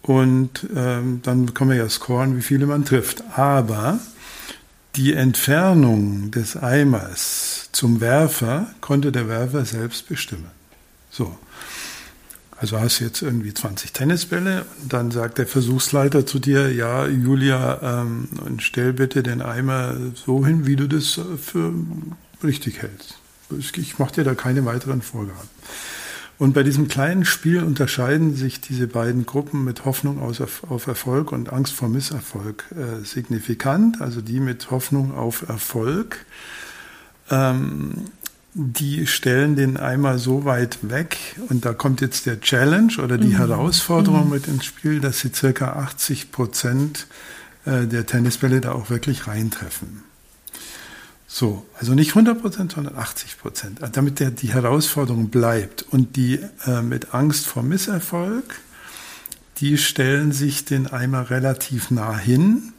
und 0.07 0.69
ähm, 0.75 1.21
dann 1.23 1.53
kann 1.53 1.67
man 1.67 1.77
ja 1.77 1.89
scoren, 1.89 2.37
wie 2.37 2.43
viele 2.43 2.67
man 2.67 2.85
trifft. 2.85 3.25
Aber 3.37 3.99
die 4.95 5.15
Entfernung 5.15 6.31
des 6.31 6.57
Eimers 6.57 7.71
zum 7.73 8.01
Werfer 8.01 8.69
konnte 8.81 9.11
der 9.11 9.29
Werfer 9.29 9.65
selbst 9.65 10.09
bestimmen. 10.09 10.51
So. 11.11 11.37
Also 12.59 12.81
hast 12.81 13.01
du 13.01 13.05
jetzt 13.05 13.21
irgendwie 13.21 13.53
20 13.53 13.93
Tennisbälle 13.93 14.65
und 14.81 14.93
dann 14.93 15.11
sagt 15.11 15.37
der 15.37 15.47
Versuchsleiter 15.47 16.25
zu 16.25 16.39
dir, 16.39 16.73
ja, 16.73 17.07
Julia, 17.07 18.01
ähm, 18.01 18.29
stell 18.59 18.95
bitte 18.95 19.23
den 19.23 19.43
Eimer 19.43 19.95
so 20.15 20.47
hin, 20.47 20.67
wie 20.67 20.77
du 20.77 20.87
das 20.89 21.21
für 21.43 21.75
richtig 22.43 22.81
hältst. 22.81 23.19
Ich 23.77 23.99
mache 23.99 24.15
dir 24.15 24.25
da 24.25 24.35
keine 24.35 24.65
weiteren 24.65 25.03
Vorgaben. 25.03 25.49
Und 26.39 26.53
bei 26.53 26.63
diesem 26.63 26.89
kleinen 26.89 27.25
Spiel 27.25 27.63
unterscheiden 27.63 28.35
sich 28.35 28.61
diese 28.61 28.87
beiden 28.87 29.25
Gruppen 29.25 29.65
mit 29.65 29.87
Hoffnung 29.87 30.21
auf 30.21 30.87
Erfolg 30.87 31.33
und 31.33 31.51
Angst 31.53 31.73
vor 31.73 31.89
Misserfolg 31.89 32.65
äh, 32.73 33.05
signifikant. 33.05 34.03
Also 34.03 34.21
die 34.21 34.41
mit 34.41 34.71
Hoffnung 34.71 35.15
auf 35.15 35.49
Erfolg, 35.49 36.27
ähm, 37.31 38.11
die 38.53 39.07
stellen 39.07 39.57
den 39.57 39.77
Eimer 39.77 40.19
so 40.19 40.45
weit 40.45 40.79
weg 40.83 41.19
und 41.49 41.65
da 41.65 41.73
kommt 41.73 42.01
jetzt 42.01 42.25
der 42.27 42.41
Challenge 42.41 42.93
oder 43.03 43.19
die 43.19 43.29
mhm. 43.29 43.37
Herausforderung 43.37 44.27
mhm. 44.27 44.33
mit 44.33 44.49
ins 44.49 44.65
Spiel, 44.65 45.01
dass 45.01 45.21
sie 45.21 45.31
circa 45.35 45.75
80 45.75 46.33
Prozent 46.33 47.07
äh, 47.67 47.87
der 47.87 48.07
Tennisbälle 48.07 48.61
da 48.61 48.73
auch 48.73 48.89
wirklich 48.89 49.27
reintreffen. 49.27 50.05
So, 51.39 51.67
also 51.79 51.93
nicht 51.93 52.13
100 52.13 52.41
Prozent, 52.41 52.73
sondern 52.73 52.97
80 52.97 53.39
Prozent, 53.39 53.81
damit 53.93 54.21
der, 54.21 54.31
die 54.31 54.55
Herausforderung 54.55 55.29
bleibt. 55.29 55.83
Und 55.83 56.17
die 56.17 56.41
äh, 56.67 56.81
mit 56.81 57.13
Angst 57.13 57.47
vor 57.47 57.63
Misserfolg, 57.63 58.59
die 59.59 59.77
stellen 59.77 60.33
sich 60.33 60.65
den 60.65 60.87
Eimer 60.87 61.29
relativ 61.29 61.91
nah 61.91 62.17
hin, 62.17 62.73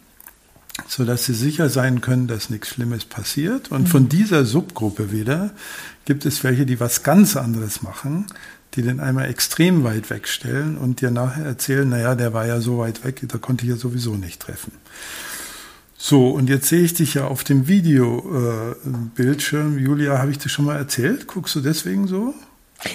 sodass 0.87 1.25
sie 1.25 1.35
sicher 1.35 1.69
sein 1.69 2.01
können, 2.01 2.25
dass 2.25 2.49
nichts 2.49 2.69
Schlimmes 2.69 3.05
passiert. 3.05 3.69
Und 3.69 3.83
mhm. 3.83 3.87
von 3.89 4.09
dieser 4.09 4.43
Subgruppe 4.43 5.11
wieder 5.11 5.51
gibt 6.05 6.25
es 6.25 6.43
welche, 6.43 6.65
die 6.65 6.79
was 6.79 7.03
ganz 7.03 7.35
anderes 7.35 7.83
machen. 7.83 8.25
die 8.73 8.81
den 8.81 8.99
einmal 8.99 9.29
extrem 9.29 9.83
weit 9.83 10.09
wegstellen 10.09 10.79
und 10.79 11.01
dir 11.01 11.11
nachher 11.11 11.45
erzählen, 11.45 11.87
naja, 11.87 12.15
der 12.15 12.33
war 12.33 12.47
ja 12.47 12.59
so 12.59 12.79
weit 12.79 13.03
weg, 13.03 13.21
da 13.27 13.37
konnte 13.37 13.65
ich 13.65 13.69
ja 13.69 13.77
sowieso 13.77 14.15
nicht 14.15 14.39
treffen. 14.39 14.71
So, 15.97 16.29
und 16.29 16.47
jetzt 16.47 16.67
sehe 16.67 16.83
ich 16.83 16.93
dich 16.93 17.15
ja 17.15 17.25
auf 17.25 17.43
dem 17.43 17.67
Videobildschirm. 17.67 19.77
Äh, 19.77 19.81
Julia, 19.81 20.19
habe 20.19 20.31
ich 20.31 20.38
dir 20.38 20.47
schon 20.49 20.65
mal 20.65 20.77
erzählt? 20.77 21.27
Guckst 21.27 21.55
du 21.55 21.62
deswegen 21.62 22.07
so? 22.07 22.36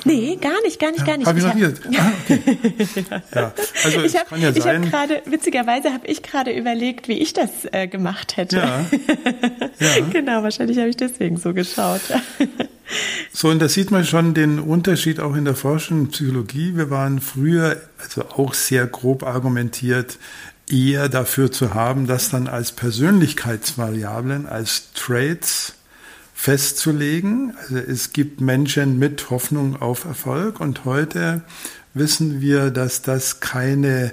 Nee, 0.04 0.38
gar 0.40 0.62
nicht, 0.62 0.78
gar 0.78 0.92
nicht, 0.92 1.00
ja, 1.00 1.06
gar 1.06 1.16
nicht. 1.16 1.26
Habe 1.26 1.40
ich 1.40 1.44
noch 1.44 1.54
nie. 1.54 1.64
Ah, 1.64 2.12
okay. 2.22 2.40
ja, 3.34 3.52
also 3.82 4.02
ich 4.02 4.16
habe 4.16 4.38
ja 4.38 4.52
hab 4.52 4.82
gerade, 4.82 5.22
witzigerweise 5.26 5.92
habe 5.92 6.06
ich 6.06 6.22
gerade 6.22 6.52
überlegt, 6.52 7.08
wie 7.08 7.18
ich 7.18 7.32
das 7.32 7.50
äh, 7.72 7.88
gemacht 7.88 8.36
hätte. 8.36 8.58
Ja. 8.58 8.86
ja. 9.80 10.00
genau, 10.12 10.44
wahrscheinlich 10.44 10.78
habe 10.78 10.88
ich 10.88 10.96
deswegen 10.96 11.36
so 11.36 11.52
geschaut. 11.52 12.02
so, 13.32 13.48
und 13.48 13.58
da 13.58 13.68
sieht 13.68 13.90
man 13.90 14.04
schon 14.04 14.34
den 14.34 14.60
Unterschied 14.60 15.18
auch 15.18 15.34
in 15.34 15.44
der 15.44 15.56
Forschung 15.56 16.06
Psychologie. 16.08 16.76
Wir 16.76 16.90
waren 16.90 17.20
früher, 17.20 17.80
also 17.98 18.22
auch 18.36 18.54
sehr 18.54 18.86
grob 18.86 19.24
argumentiert, 19.24 20.16
eher 20.72 21.08
dafür 21.08 21.52
zu 21.52 21.74
haben, 21.74 22.06
das 22.06 22.30
dann 22.30 22.48
als 22.48 22.72
Persönlichkeitsvariablen, 22.72 24.46
als 24.46 24.92
Traits 24.94 25.74
festzulegen. 26.34 27.54
Also 27.60 27.76
es 27.76 28.12
gibt 28.12 28.40
Menschen 28.40 28.98
mit 28.98 29.30
Hoffnung 29.30 29.80
auf 29.80 30.04
Erfolg 30.04 30.60
und 30.60 30.84
heute 30.84 31.42
wissen 31.94 32.40
wir, 32.40 32.70
dass 32.70 33.02
das 33.02 33.40
keine 33.40 34.12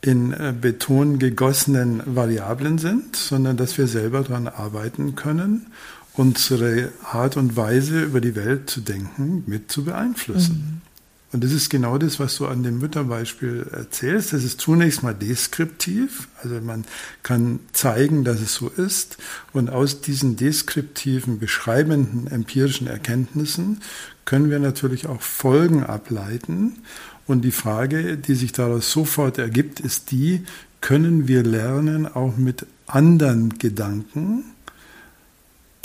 in 0.00 0.32
äh, 0.32 0.54
Beton 0.58 1.18
gegossenen 1.18 2.02
Variablen 2.06 2.78
sind, 2.78 3.16
sondern 3.16 3.56
dass 3.56 3.76
wir 3.76 3.88
selber 3.88 4.22
daran 4.22 4.46
arbeiten 4.46 5.16
können, 5.16 5.66
unsere 6.12 6.92
Art 7.02 7.36
und 7.36 7.56
Weise 7.56 8.02
über 8.02 8.20
die 8.20 8.36
Welt 8.36 8.70
zu 8.70 8.80
denken 8.80 9.42
mit 9.46 9.72
zu 9.72 9.84
beeinflussen. 9.84 10.80
Mhm. 10.82 10.85
Und 11.32 11.42
das 11.42 11.50
ist 11.52 11.70
genau 11.70 11.98
das, 11.98 12.20
was 12.20 12.36
du 12.36 12.46
an 12.46 12.62
dem 12.62 12.78
Mütterbeispiel 12.78 13.66
erzählst. 13.72 14.32
Das 14.32 14.44
ist 14.44 14.60
zunächst 14.60 15.02
mal 15.02 15.14
deskriptiv. 15.14 16.28
Also 16.42 16.60
man 16.60 16.84
kann 17.22 17.60
zeigen, 17.72 18.24
dass 18.24 18.40
es 18.40 18.54
so 18.54 18.68
ist. 18.68 19.18
Und 19.52 19.68
aus 19.68 20.00
diesen 20.00 20.36
deskriptiven, 20.36 21.38
beschreibenden, 21.38 22.28
empirischen 22.28 22.86
Erkenntnissen 22.86 23.80
können 24.24 24.50
wir 24.50 24.60
natürlich 24.60 25.08
auch 25.08 25.20
Folgen 25.20 25.82
ableiten. 25.82 26.78
Und 27.26 27.42
die 27.42 27.50
Frage, 27.50 28.16
die 28.16 28.34
sich 28.34 28.52
daraus 28.52 28.92
sofort 28.92 29.38
ergibt, 29.38 29.80
ist 29.80 30.12
die, 30.12 30.44
können 30.80 31.26
wir 31.26 31.42
lernen, 31.42 32.06
auch 32.06 32.36
mit 32.36 32.66
anderen 32.86 33.58
Gedanken 33.58 34.44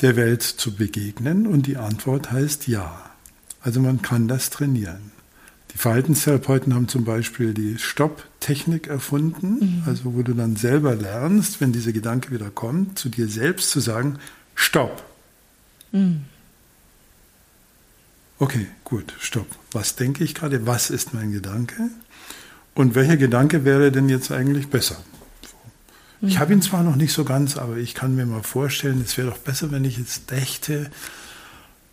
der 0.01 0.15
Welt 0.15 0.43
zu 0.43 0.75
begegnen? 0.75 1.47
Und 1.47 1.65
die 1.65 1.77
Antwort 1.77 2.31
heißt 2.31 2.67
ja. 2.67 3.09
Also 3.59 3.79
man 3.79 4.03
kann 4.03 4.27
das 4.27 4.51
trainieren. 4.51 5.11
Die 5.73 5.77
Verhaltenstherapeuten 5.77 6.73
haben 6.73 6.87
zum 6.87 7.05
Beispiel 7.05 7.53
die 7.53 7.77
Stopp-Technik 7.77 8.87
erfunden, 8.87 9.59
mhm. 9.59 9.83
also 9.85 10.13
wo 10.13 10.21
du 10.21 10.33
dann 10.33 10.55
selber 10.55 10.95
lernst, 10.95 11.61
wenn 11.61 11.71
dieser 11.71 11.93
Gedanke 11.93 12.31
wieder 12.31 12.49
kommt, 12.49 12.99
zu 12.99 13.09
dir 13.09 13.27
selbst 13.27 13.71
zu 13.71 13.79
sagen, 13.79 14.19
Stopp. 14.55 15.03
Mhm. 15.91 16.23
Okay, 18.37 18.67
gut, 18.83 19.13
stopp. 19.19 19.45
Was 19.71 19.95
denke 19.95 20.23
ich 20.23 20.33
gerade? 20.33 20.65
Was 20.65 20.89
ist 20.89 21.13
mein 21.13 21.31
Gedanke? 21.31 21.89
Und 22.73 22.95
welcher 22.95 23.17
Gedanke 23.17 23.65
wäre 23.65 23.91
denn 23.91 24.09
jetzt 24.09 24.31
eigentlich 24.31 24.69
besser? 24.69 24.97
Ich 26.23 26.37
habe 26.37 26.53
ihn 26.53 26.61
zwar 26.61 26.83
noch 26.83 26.95
nicht 26.95 27.13
so 27.13 27.23
ganz, 27.23 27.57
aber 27.57 27.77
ich 27.77 27.95
kann 27.95 28.15
mir 28.15 28.25
mal 28.27 28.43
vorstellen, 28.43 29.01
es 29.03 29.17
wäre 29.17 29.29
doch 29.29 29.39
besser, 29.39 29.71
wenn 29.71 29.85
ich 29.85 29.97
jetzt 29.97 30.29
dächte, 30.29 30.91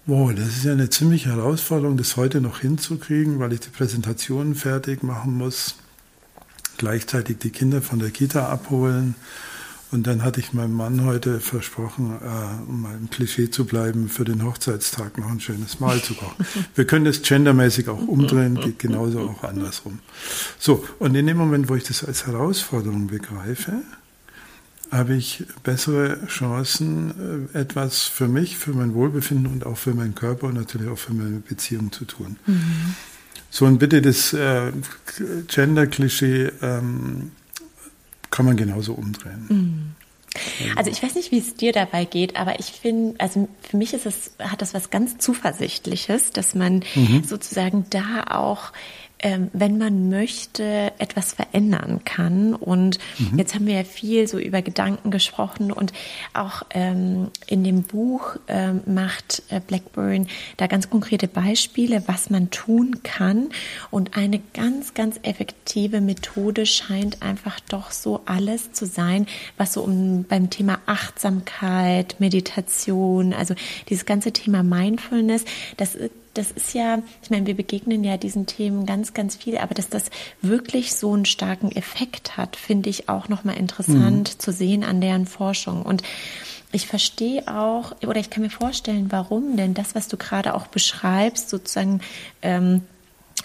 Wow, 0.08 0.32
das 0.34 0.48
ist 0.48 0.64
ja 0.64 0.72
eine 0.72 0.88
ziemliche 0.88 1.28
Herausforderung, 1.28 1.98
das 1.98 2.16
heute 2.16 2.40
noch 2.40 2.60
hinzukriegen, 2.60 3.40
weil 3.40 3.52
ich 3.52 3.60
die 3.60 3.68
Präsentationen 3.68 4.54
fertig 4.54 5.02
machen 5.02 5.36
muss, 5.36 5.74
gleichzeitig 6.78 7.36
die 7.40 7.50
Kinder 7.50 7.82
von 7.82 7.98
der 7.98 8.08
Kita 8.08 8.48
abholen. 8.48 9.16
Und 9.90 10.06
dann 10.06 10.24
hatte 10.24 10.40
ich 10.40 10.54
meinem 10.54 10.72
Mann 10.72 11.04
heute 11.04 11.40
versprochen, 11.40 12.18
äh, 12.22 12.70
um 12.70 12.80
mal 12.80 12.96
im 12.96 13.10
Klischee 13.10 13.50
zu 13.50 13.66
bleiben, 13.66 14.08
für 14.08 14.24
den 14.24 14.44
Hochzeitstag 14.44 15.18
noch 15.18 15.30
ein 15.30 15.40
schönes 15.40 15.78
Mahl 15.78 16.00
zu 16.00 16.14
kochen. 16.14 16.46
Wir 16.74 16.86
können 16.86 17.04
das 17.04 17.20
gendermäßig 17.20 17.90
auch 17.90 18.00
umdrehen, 18.00 18.54
geht 18.54 18.78
genauso 18.78 19.20
auch 19.20 19.44
andersrum. 19.44 19.98
So, 20.58 20.86
und 20.98 21.14
in 21.16 21.26
dem 21.26 21.36
Moment, 21.36 21.68
wo 21.68 21.74
ich 21.74 21.84
das 21.84 22.02
als 22.02 22.26
Herausforderung 22.26 23.08
begreife, 23.08 23.82
habe 24.90 25.14
ich 25.14 25.44
bessere 25.62 26.26
Chancen, 26.26 27.48
äh, 27.54 27.58
etwas 27.58 28.04
für 28.04 28.28
mich, 28.28 28.56
für 28.56 28.72
mein 28.72 28.94
Wohlbefinden 28.94 29.46
und 29.46 29.66
auch 29.66 29.76
für 29.76 29.94
meinen 29.94 30.14
Körper 30.14 30.46
und 30.48 30.54
natürlich 30.54 30.88
auch 30.88 30.98
für 30.98 31.14
meine 31.14 31.40
Beziehung 31.40 31.92
zu 31.92 32.04
tun. 32.04 32.36
Mhm. 32.46 32.94
So, 33.50 33.64
und 33.64 33.78
bitte 33.78 34.02
das 34.02 34.32
äh, 34.32 34.72
Gender-Klischee 35.46 36.50
ähm, 36.62 37.32
kann 38.30 38.46
man 38.46 38.56
genauso 38.56 38.92
umdrehen. 38.92 39.46
Mhm. 39.48 39.94
Also 40.76 40.90
ich 40.90 41.02
weiß 41.02 41.14
nicht, 41.14 41.32
wie 41.32 41.38
es 41.38 41.54
dir 41.54 41.72
dabei 41.72 42.04
geht, 42.04 42.36
aber 42.36 42.60
ich 42.60 42.66
finde, 42.66 43.18
also 43.18 43.48
für 43.62 43.76
mich 43.76 43.94
ist 43.94 44.06
es, 44.06 44.32
hat 44.38 44.62
das 44.62 44.74
was 44.74 44.90
ganz 44.90 45.18
Zuversichtliches, 45.18 46.32
dass 46.32 46.54
man 46.54 46.84
mhm. 46.94 47.24
sozusagen 47.24 47.86
da 47.90 48.24
auch 48.28 48.72
ähm, 49.20 49.50
wenn 49.52 49.78
man 49.78 50.08
möchte, 50.08 50.92
etwas 50.98 51.32
verändern 51.32 52.02
kann. 52.04 52.54
Und 52.54 52.98
mhm. 53.18 53.38
jetzt 53.38 53.54
haben 53.54 53.66
wir 53.66 53.74
ja 53.74 53.84
viel 53.84 54.28
so 54.28 54.38
über 54.38 54.62
Gedanken 54.62 55.10
gesprochen 55.10 55.72
und 55.72 55.92
auch 56.34 56.62
ähm, 56.70 57.28
in 57.46 57.64
dem 57.64 57.82
Buch 57.82 58.36
ähm, 58.46 58.82
macht 58.86 59.42
äh, 59.48 59.60
Blackburn 59.60 60.28
da 60.56 60.66
ganz 60.66 60.90
konkrete 60.90 61.26
Beispiele, 61.26 62.02
was 62.06 62.30
man 62.30 62.50
tun 62.50 63.02
kann. 63.02 63.48
Und 63.90 64.16
eine 64.16 64.40
ganz, 64.54 64.94
ganz 64.94 65.18
effektive 65.22 66.00
Methode 66.00 66.66
scheint 66.66 67.22
einfach 67.22 67.60
doch 67.60 67.90
so 67.90 68.20
alles 68.26 68.72
zu 68.72 68.86
sein, 68.86 69.26
was 69.56 69.72
so 69.72 69.82
um 69.82 70.24
beim 70.24 70.50
Thema 70.50 70.78
Achtsamkeit, 70.86 72.16
Meditation, 72.20 73.32
also 73.32 73.54
dieses 73.88 74.06
ganze 74.06 74.32
Thema 74.32 74.62
Mindfulness, 74.62 75.44
das 75.76 75.94
ist 75.94 76.12
das 76.38 76.52
ist 76.52 76.72
ja, 76.72 77.02
ich 77.22 77.30
meine, 77.30 77.46
wir 77.46 77.56
begegnen 77.56 78.04
ja 78.04 78.16
diesen 78.16 78.46
Themen 78.46 78.86
ganz, 78.86 79.12
ganz 79.12 79.36
viel, 79.36 79.58
aber 79.58 79.74
dass 79.74 79.88
das 79.88 80.10
wirklich 80.40 80.94
so 80.94 81.12
einen 81.12 81.24
starken 81.24 81.72
Effekt 81.72 82.36
hat, 82.36 82.54
finde 82.56 82.88
ich 82.90 83.08
auch 83.08 83.28
nochmal 83.28 83.56
interessant 83.56 84.34
mhm. 84.34 84.38
zu 84.38 84.52
sehen 84.52 84.84
an 84.84 85.00
deren 85.00 85.26
Forschung. 85.26 85.82
Und 85.82 86.02
ich 86.70 86.86
verstehe 86.86 87.48
auch, 87.48 87.92
oder 88.06 88.20
ich 88.20 88.30
kann 88.30 88.42
mir 88.42 88.50
vorstellen, 88.50 89.10
warum, 89.10 89.56
denn 89.56 89.74
das, 89.74 89.94
was 89.94 90.06
du 90.06 90.16
gerade 90.16 90.54
auch 90.54 90.68
beschreibst, 90.68 91.48
sozusagen, 91.48 92.00
ähm, 92.42 92.82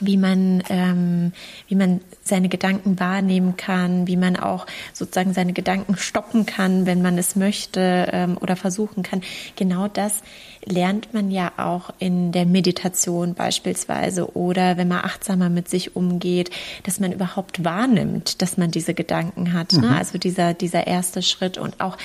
wie 0.05 0.17
man, 0.17 0.63
ähm, 0.69 1.33
wie 1.67 1.75
man 1.75 2.01
seine 2.23 2.49
Gedanken 2.49 2.99
wahrnehmen 2.99 3.57
kann, 3.57 4.07
wie 4.07 4.17
man 4.17 4.35
auch 4.35 4.65
sozusagen 4.93 5.33
seine 5.33 5.53
Gedanken 5.53 5.97
stoppen 5.97 6.45
kann, 6.45 6.85
wenn 6.85 7.01
man 7.01 7.17
es 7.17 7.35
möchte 7.35 8.09
ähm, 8.11 8.37
oder 8.39 8.55
versuchen 8.55 9.03
kann. 9.03 9.21
Genau 9.55 9.87
das 9.87 10.21
lernt 10.65 11.13
man 11.13 11.31
ja 11.31 11.51
auch 11.57 11.89
in 11.99 12.31
der 12.31 12.45
Meditation 12.45 13.33
beispielsweise 13.33 14.35
oder 14.35 14.77
wenn 14.77 14.87
man 14.87 15.03
achtsamer 15.03 15.49
mit 15.49 15.69
sich 15.69 15.95
umgeht, 15.95 16.51
dass 16.83 16.99
man 16.99 17.11
überhaupt 17.11 17.63
wahrnimmt, 17.63 18.41
dass 18.41 18.57
man 18.57 18.71
diese 18.71 18.93
Gedanken 18.93 19.53
hat. 19.53 19.73
Ne? 19.73 19.79
Mhm. 19.79 19.83
Ne? 19.85 19.97
Also 19.97 20.17
dieser, 20.17 20.53
dieser 20.53 20.87
erste 20.87 21.21
Schritt 21.21 21.57
und 21.57 21.81
auch 21.81 21.97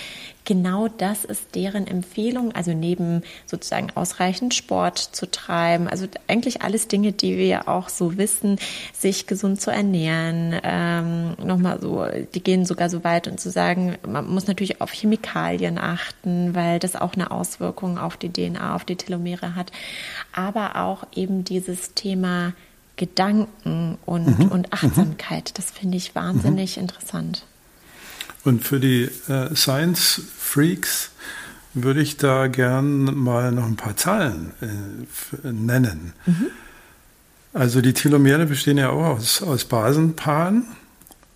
genau 0.48 0.88
das 0.88 1.26
ist 1.26 1.54
deren 1.54 1.86
Empfehlung, 1.86 2.52
also 2.52 2.72
neben 2.72 3.22
sozusagen 3.44 3.90
ausreichend 3.94 4.54
Sport 4.54 4.98
zu 4.98 5.30
treiben, 5.30 5.88
also 5.88 6.06
eigentlich 6.26 6.62
alles 6.62 6.88
Dinge, 6.88 7.12
die 7.12 7.36
wir 7.36 7.68
auch 7.68 7.90
so 7.90 8.16
wissen, 8.16 8.58
sich 8.94 9.26
gesund 9.26 9.60
zu 9.60 9.70
ernähren, 9.70 10.58
ähm, 10.62 11.34
nochmal 11.44 11.78
so, 11.82 12.06
die 12.34 12.42
gehen 12.42 12.64
sogar 12.64 12.88
so 12.88 13.04
weit 13.04 13.28
und 13.28 13.38
zu 13.38 13.50
sagen, 13.50 13.96
man 14.08 14.26
muss 14.26 14.46
natürlich 14.46 14.80
auf 14.80 14.90
Chemikalien 14.90 15.76
achten, 15.76 16.54
weil 16.54 16.78
das 16.78 16.96
auch 16.96 17.12
eine 17.12 17.30
Auswirkung 17.30 17.98
auf 17.98 18.16
die 18.16 18.32
DNA, 18.32 18.74
auf 18.74 18.86
die 18.86 18.96
Telomere 18.96 19.54
hat, 19.54 19.70
aber 20.32 20.76
auch 20.76 21.04
eben 21.14 21.44
dieses 21.44 21.92
Thema 21.92 22.54
Gedanken 22.96 23.98
und, 24.06 24.38
mhm. 24.38 24.48
und 24.48 24.72
Achtsamkeit, 24.72 25.58
das 25.58 25.70
finde 25.70 25.98
ich 25.98 26.14
wahnsinnig 26.14 26.78
mhm. 26.78 26.84
interessant. 26.84 27.44
Und 28.48 28.64
für 28.64 28.80
die 28.80 29.10
äh, 29.28 29.54
Science 29.54 30.22
Freaks 30.38 31.10
würde 31.74 32.00
ich 32.00 32.16
da 32.16 32.46
gern 32.46 33.14
mal 33.14 33.52
noch 33.52 33.66
ein 33.66 33.76
paar 33.76 33.94
Zahlen 33.94 34.52
äh, 34.62 35.52
nennen. 35.52 36.14
Mhm. 36.24 36.46
Also 37.52 37.82
die 37.82 37.92
Telomere 37.92 38.46
bestehen 38.46 38.78
ja 38.78 38.88
auch 38.88 39.16
aus, 39.16 39.42
aus 39.42 39.66
Basenpaaren 39.66 40.64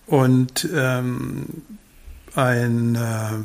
und 0.06 0.66
ähm, 0.74 1.44
ein 2.34 2.94
äh, 2.94 2.98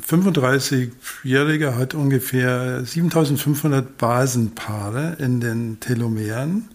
35-Jähriger 0.10 1.76
hat 1.76 1.94
ungefähr 1.94 2.86
7500 2.86 3.98
Basenpaare 3.98 5.18
in 5.20 5.42
den 5.42 5.82
Telomeren. 5.82 6.70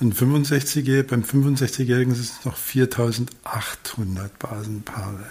Ein 0.00 0.14
65 0.14 1.06
beim 1.06 1.20
65-Jährigen 1.20 2.14
sind 2.14 2.24
es 2.24 2.46
noch 2.46 2.56
4800 2.56 4.38
Basenpaare. 4.38 5.26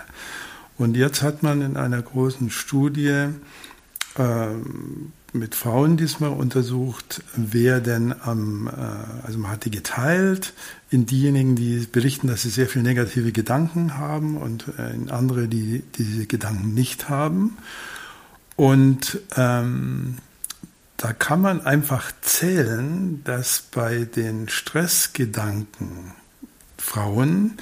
Und 0.79 0.95
jetzt 0.95 1.21
hat 1.21 1.43
man 1.43 1.61
in 1.61 1.75
einer 1.75 2.01
großen 2.01 2.49
Studie 2.49 3.27
äh, 4.17 4.47
mit 5.33 5.53
Frauen 5.53 5.97
diesmal 5.97 6.31
untersucht, 6.31 7.21
wer 7.35 7.81
denn 7.81 8.15
am, 8.21 8.67
äh, 8.67 9.25
also 9.25 9.39
man 9.39 9.51
hat 9.51 9.65
die 9.65 9.71
geteilt 9.71 10.53
in 10.89 11.05
diejenigen, 11.05 11.57
die 11.57 11.85
berichten, 11.85 12.27
dass 12.27 12.43
sie 12.43 12.49
sehr 12.49 12.67
viel 12.67 12.81
negative 12.81 13.33
Gedanken 13.33 13.97
haben 13.97 14.37
und 14.37 14.65
äh, 14.79 14.93
in 14.95 15.11
andere, 15.11 15.49
die 15.49 15.83
diese 15.97 16.25
Gedanken 16.25 16.73
nicht 16.73 17.09
haben. 17.09 17.57
Und 18.55 19.19
ähm, 19.35 20.17
da 20.95 21.11
kann 21.11 21.41
man 21.41 21.59
einfach 21.65 22.13
zählen, 22.21 23.21
dass 23.25 23.63
bei 23.69 24.05
den 24.05 24.47
Stressgedanken 24.47 26.13
Frauen 26.77 27.57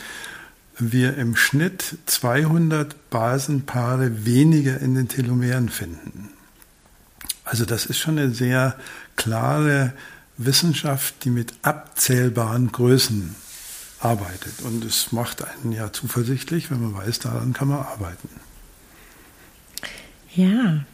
wir 0.80 1.18
im 1.18 1.36
Schnitt 1.36 1.98
200 2.06 3.10
Basenpaare 3.10 4.26
weniger 4.26 4.80
in 4.80 4.96
den 4.96 5.08
Telomeren 5.08 5.70
finden. 5.70 6.30
Also 7.44 7.66
das 7.66 7.86
ist 7.86 7.98
schon 7.98 8.20
eine 8.20 8.32
sehr 8.32 8.78
klare 9.16 9.94
Wissenschaft, 10.38 11.24
die 11.24 11.30
mit 11.30 11.54
abzählbaren 11.62 12.72
Größen 12.72 13.36
arbeitet. 14.00 14.62
Und 14.62 14.84
es 14.86 15.12
macht 15.12 15.44
einen 15.44 15.72
ja 15.72 15.92
zuversichtlich, 15.92 16.70
wenn 16.70 16.82
man 16.82 16.94
weiß, 16.94 17.20
daran 17.20 17.54
kann 17.54 17.70
man 17.70 17.80
arbeiten. 17.80 18.30
Ja, 20.36 20.86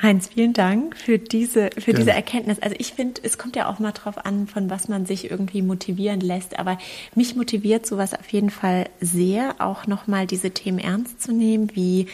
Heinz, 0.00 0.28
vielen 0.28 0.52
Dank 0.52 0.94
für 0.94 1.18
diese, 1.18 1.70
für 1.78 1.94
diese 1.94 2.10
Erkenntnis. 2.10 2.58
Also 2.58 2.76
ich 2.78 2.92
finde, 2.92 3.22
es 3.24 3.38
kommt 3.38 3.56
ja 3.56 3.66
auch 3.66 3.78
mal 3.78 3.92
drauf 3.92 4.26
an, 4.26 4.46
von 4.46 4.68
was 4.68 4.88
man 4.88 5.06
sich 5.06 5.30
irgendwie 5.30 5.62
motivieren 5.62 6.20
lässt. 6.20 6.58
Aber 6.58 6.76
mich 7.14 7.34
motiviert 7.34 7.86
sowas 7.86 8.12
auf 8.12 8.28
jeden 8.28 8.50
Fall 8.50 8.90
sehr, 9.00 9.54
auch 9.58 9.86
nochmal 9.86 10.26
diese 10.26 10.50
Themen 10.50 10.78
ernst 10.78 11.22
zu 11.22 11.32
nehmen, 11.32 11.74
wie 11.74 12.08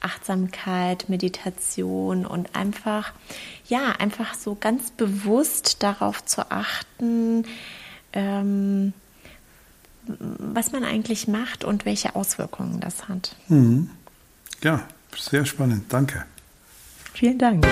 Achtsamkeit, 0.00 1.10
Meditation 1.10 2.24
und 2.24 2.56
einfach, 2.56 3.12
ja, 3.68 3.90
einfach 3.92 4.32
so 4.32 4.56
ganz 4.58 4.90
bewusst 4.92 5.82
darauf 5.82 6.24
zu 6.24 6.50
achten, 6.50 7.44
ähm, 8.14 8.94
was 10.06 10.72
man 10.72 10.84
eigentlich 10.84 11.28
macht 11.28 11.64
und 11.64 11.84
welche 11.84 12.16
Auswirkungen 12.16 12.80
das 12.80 13.08
hat. 13.08 13.36
Mhm. 13.48 13.90
Ja, 14.62 14.88
sehr 15.14 15.44
spannend. 15.44 15.84
Danke. 15.90 16.24
Vielen 17.16 17.38
Dank. 17.38 17.66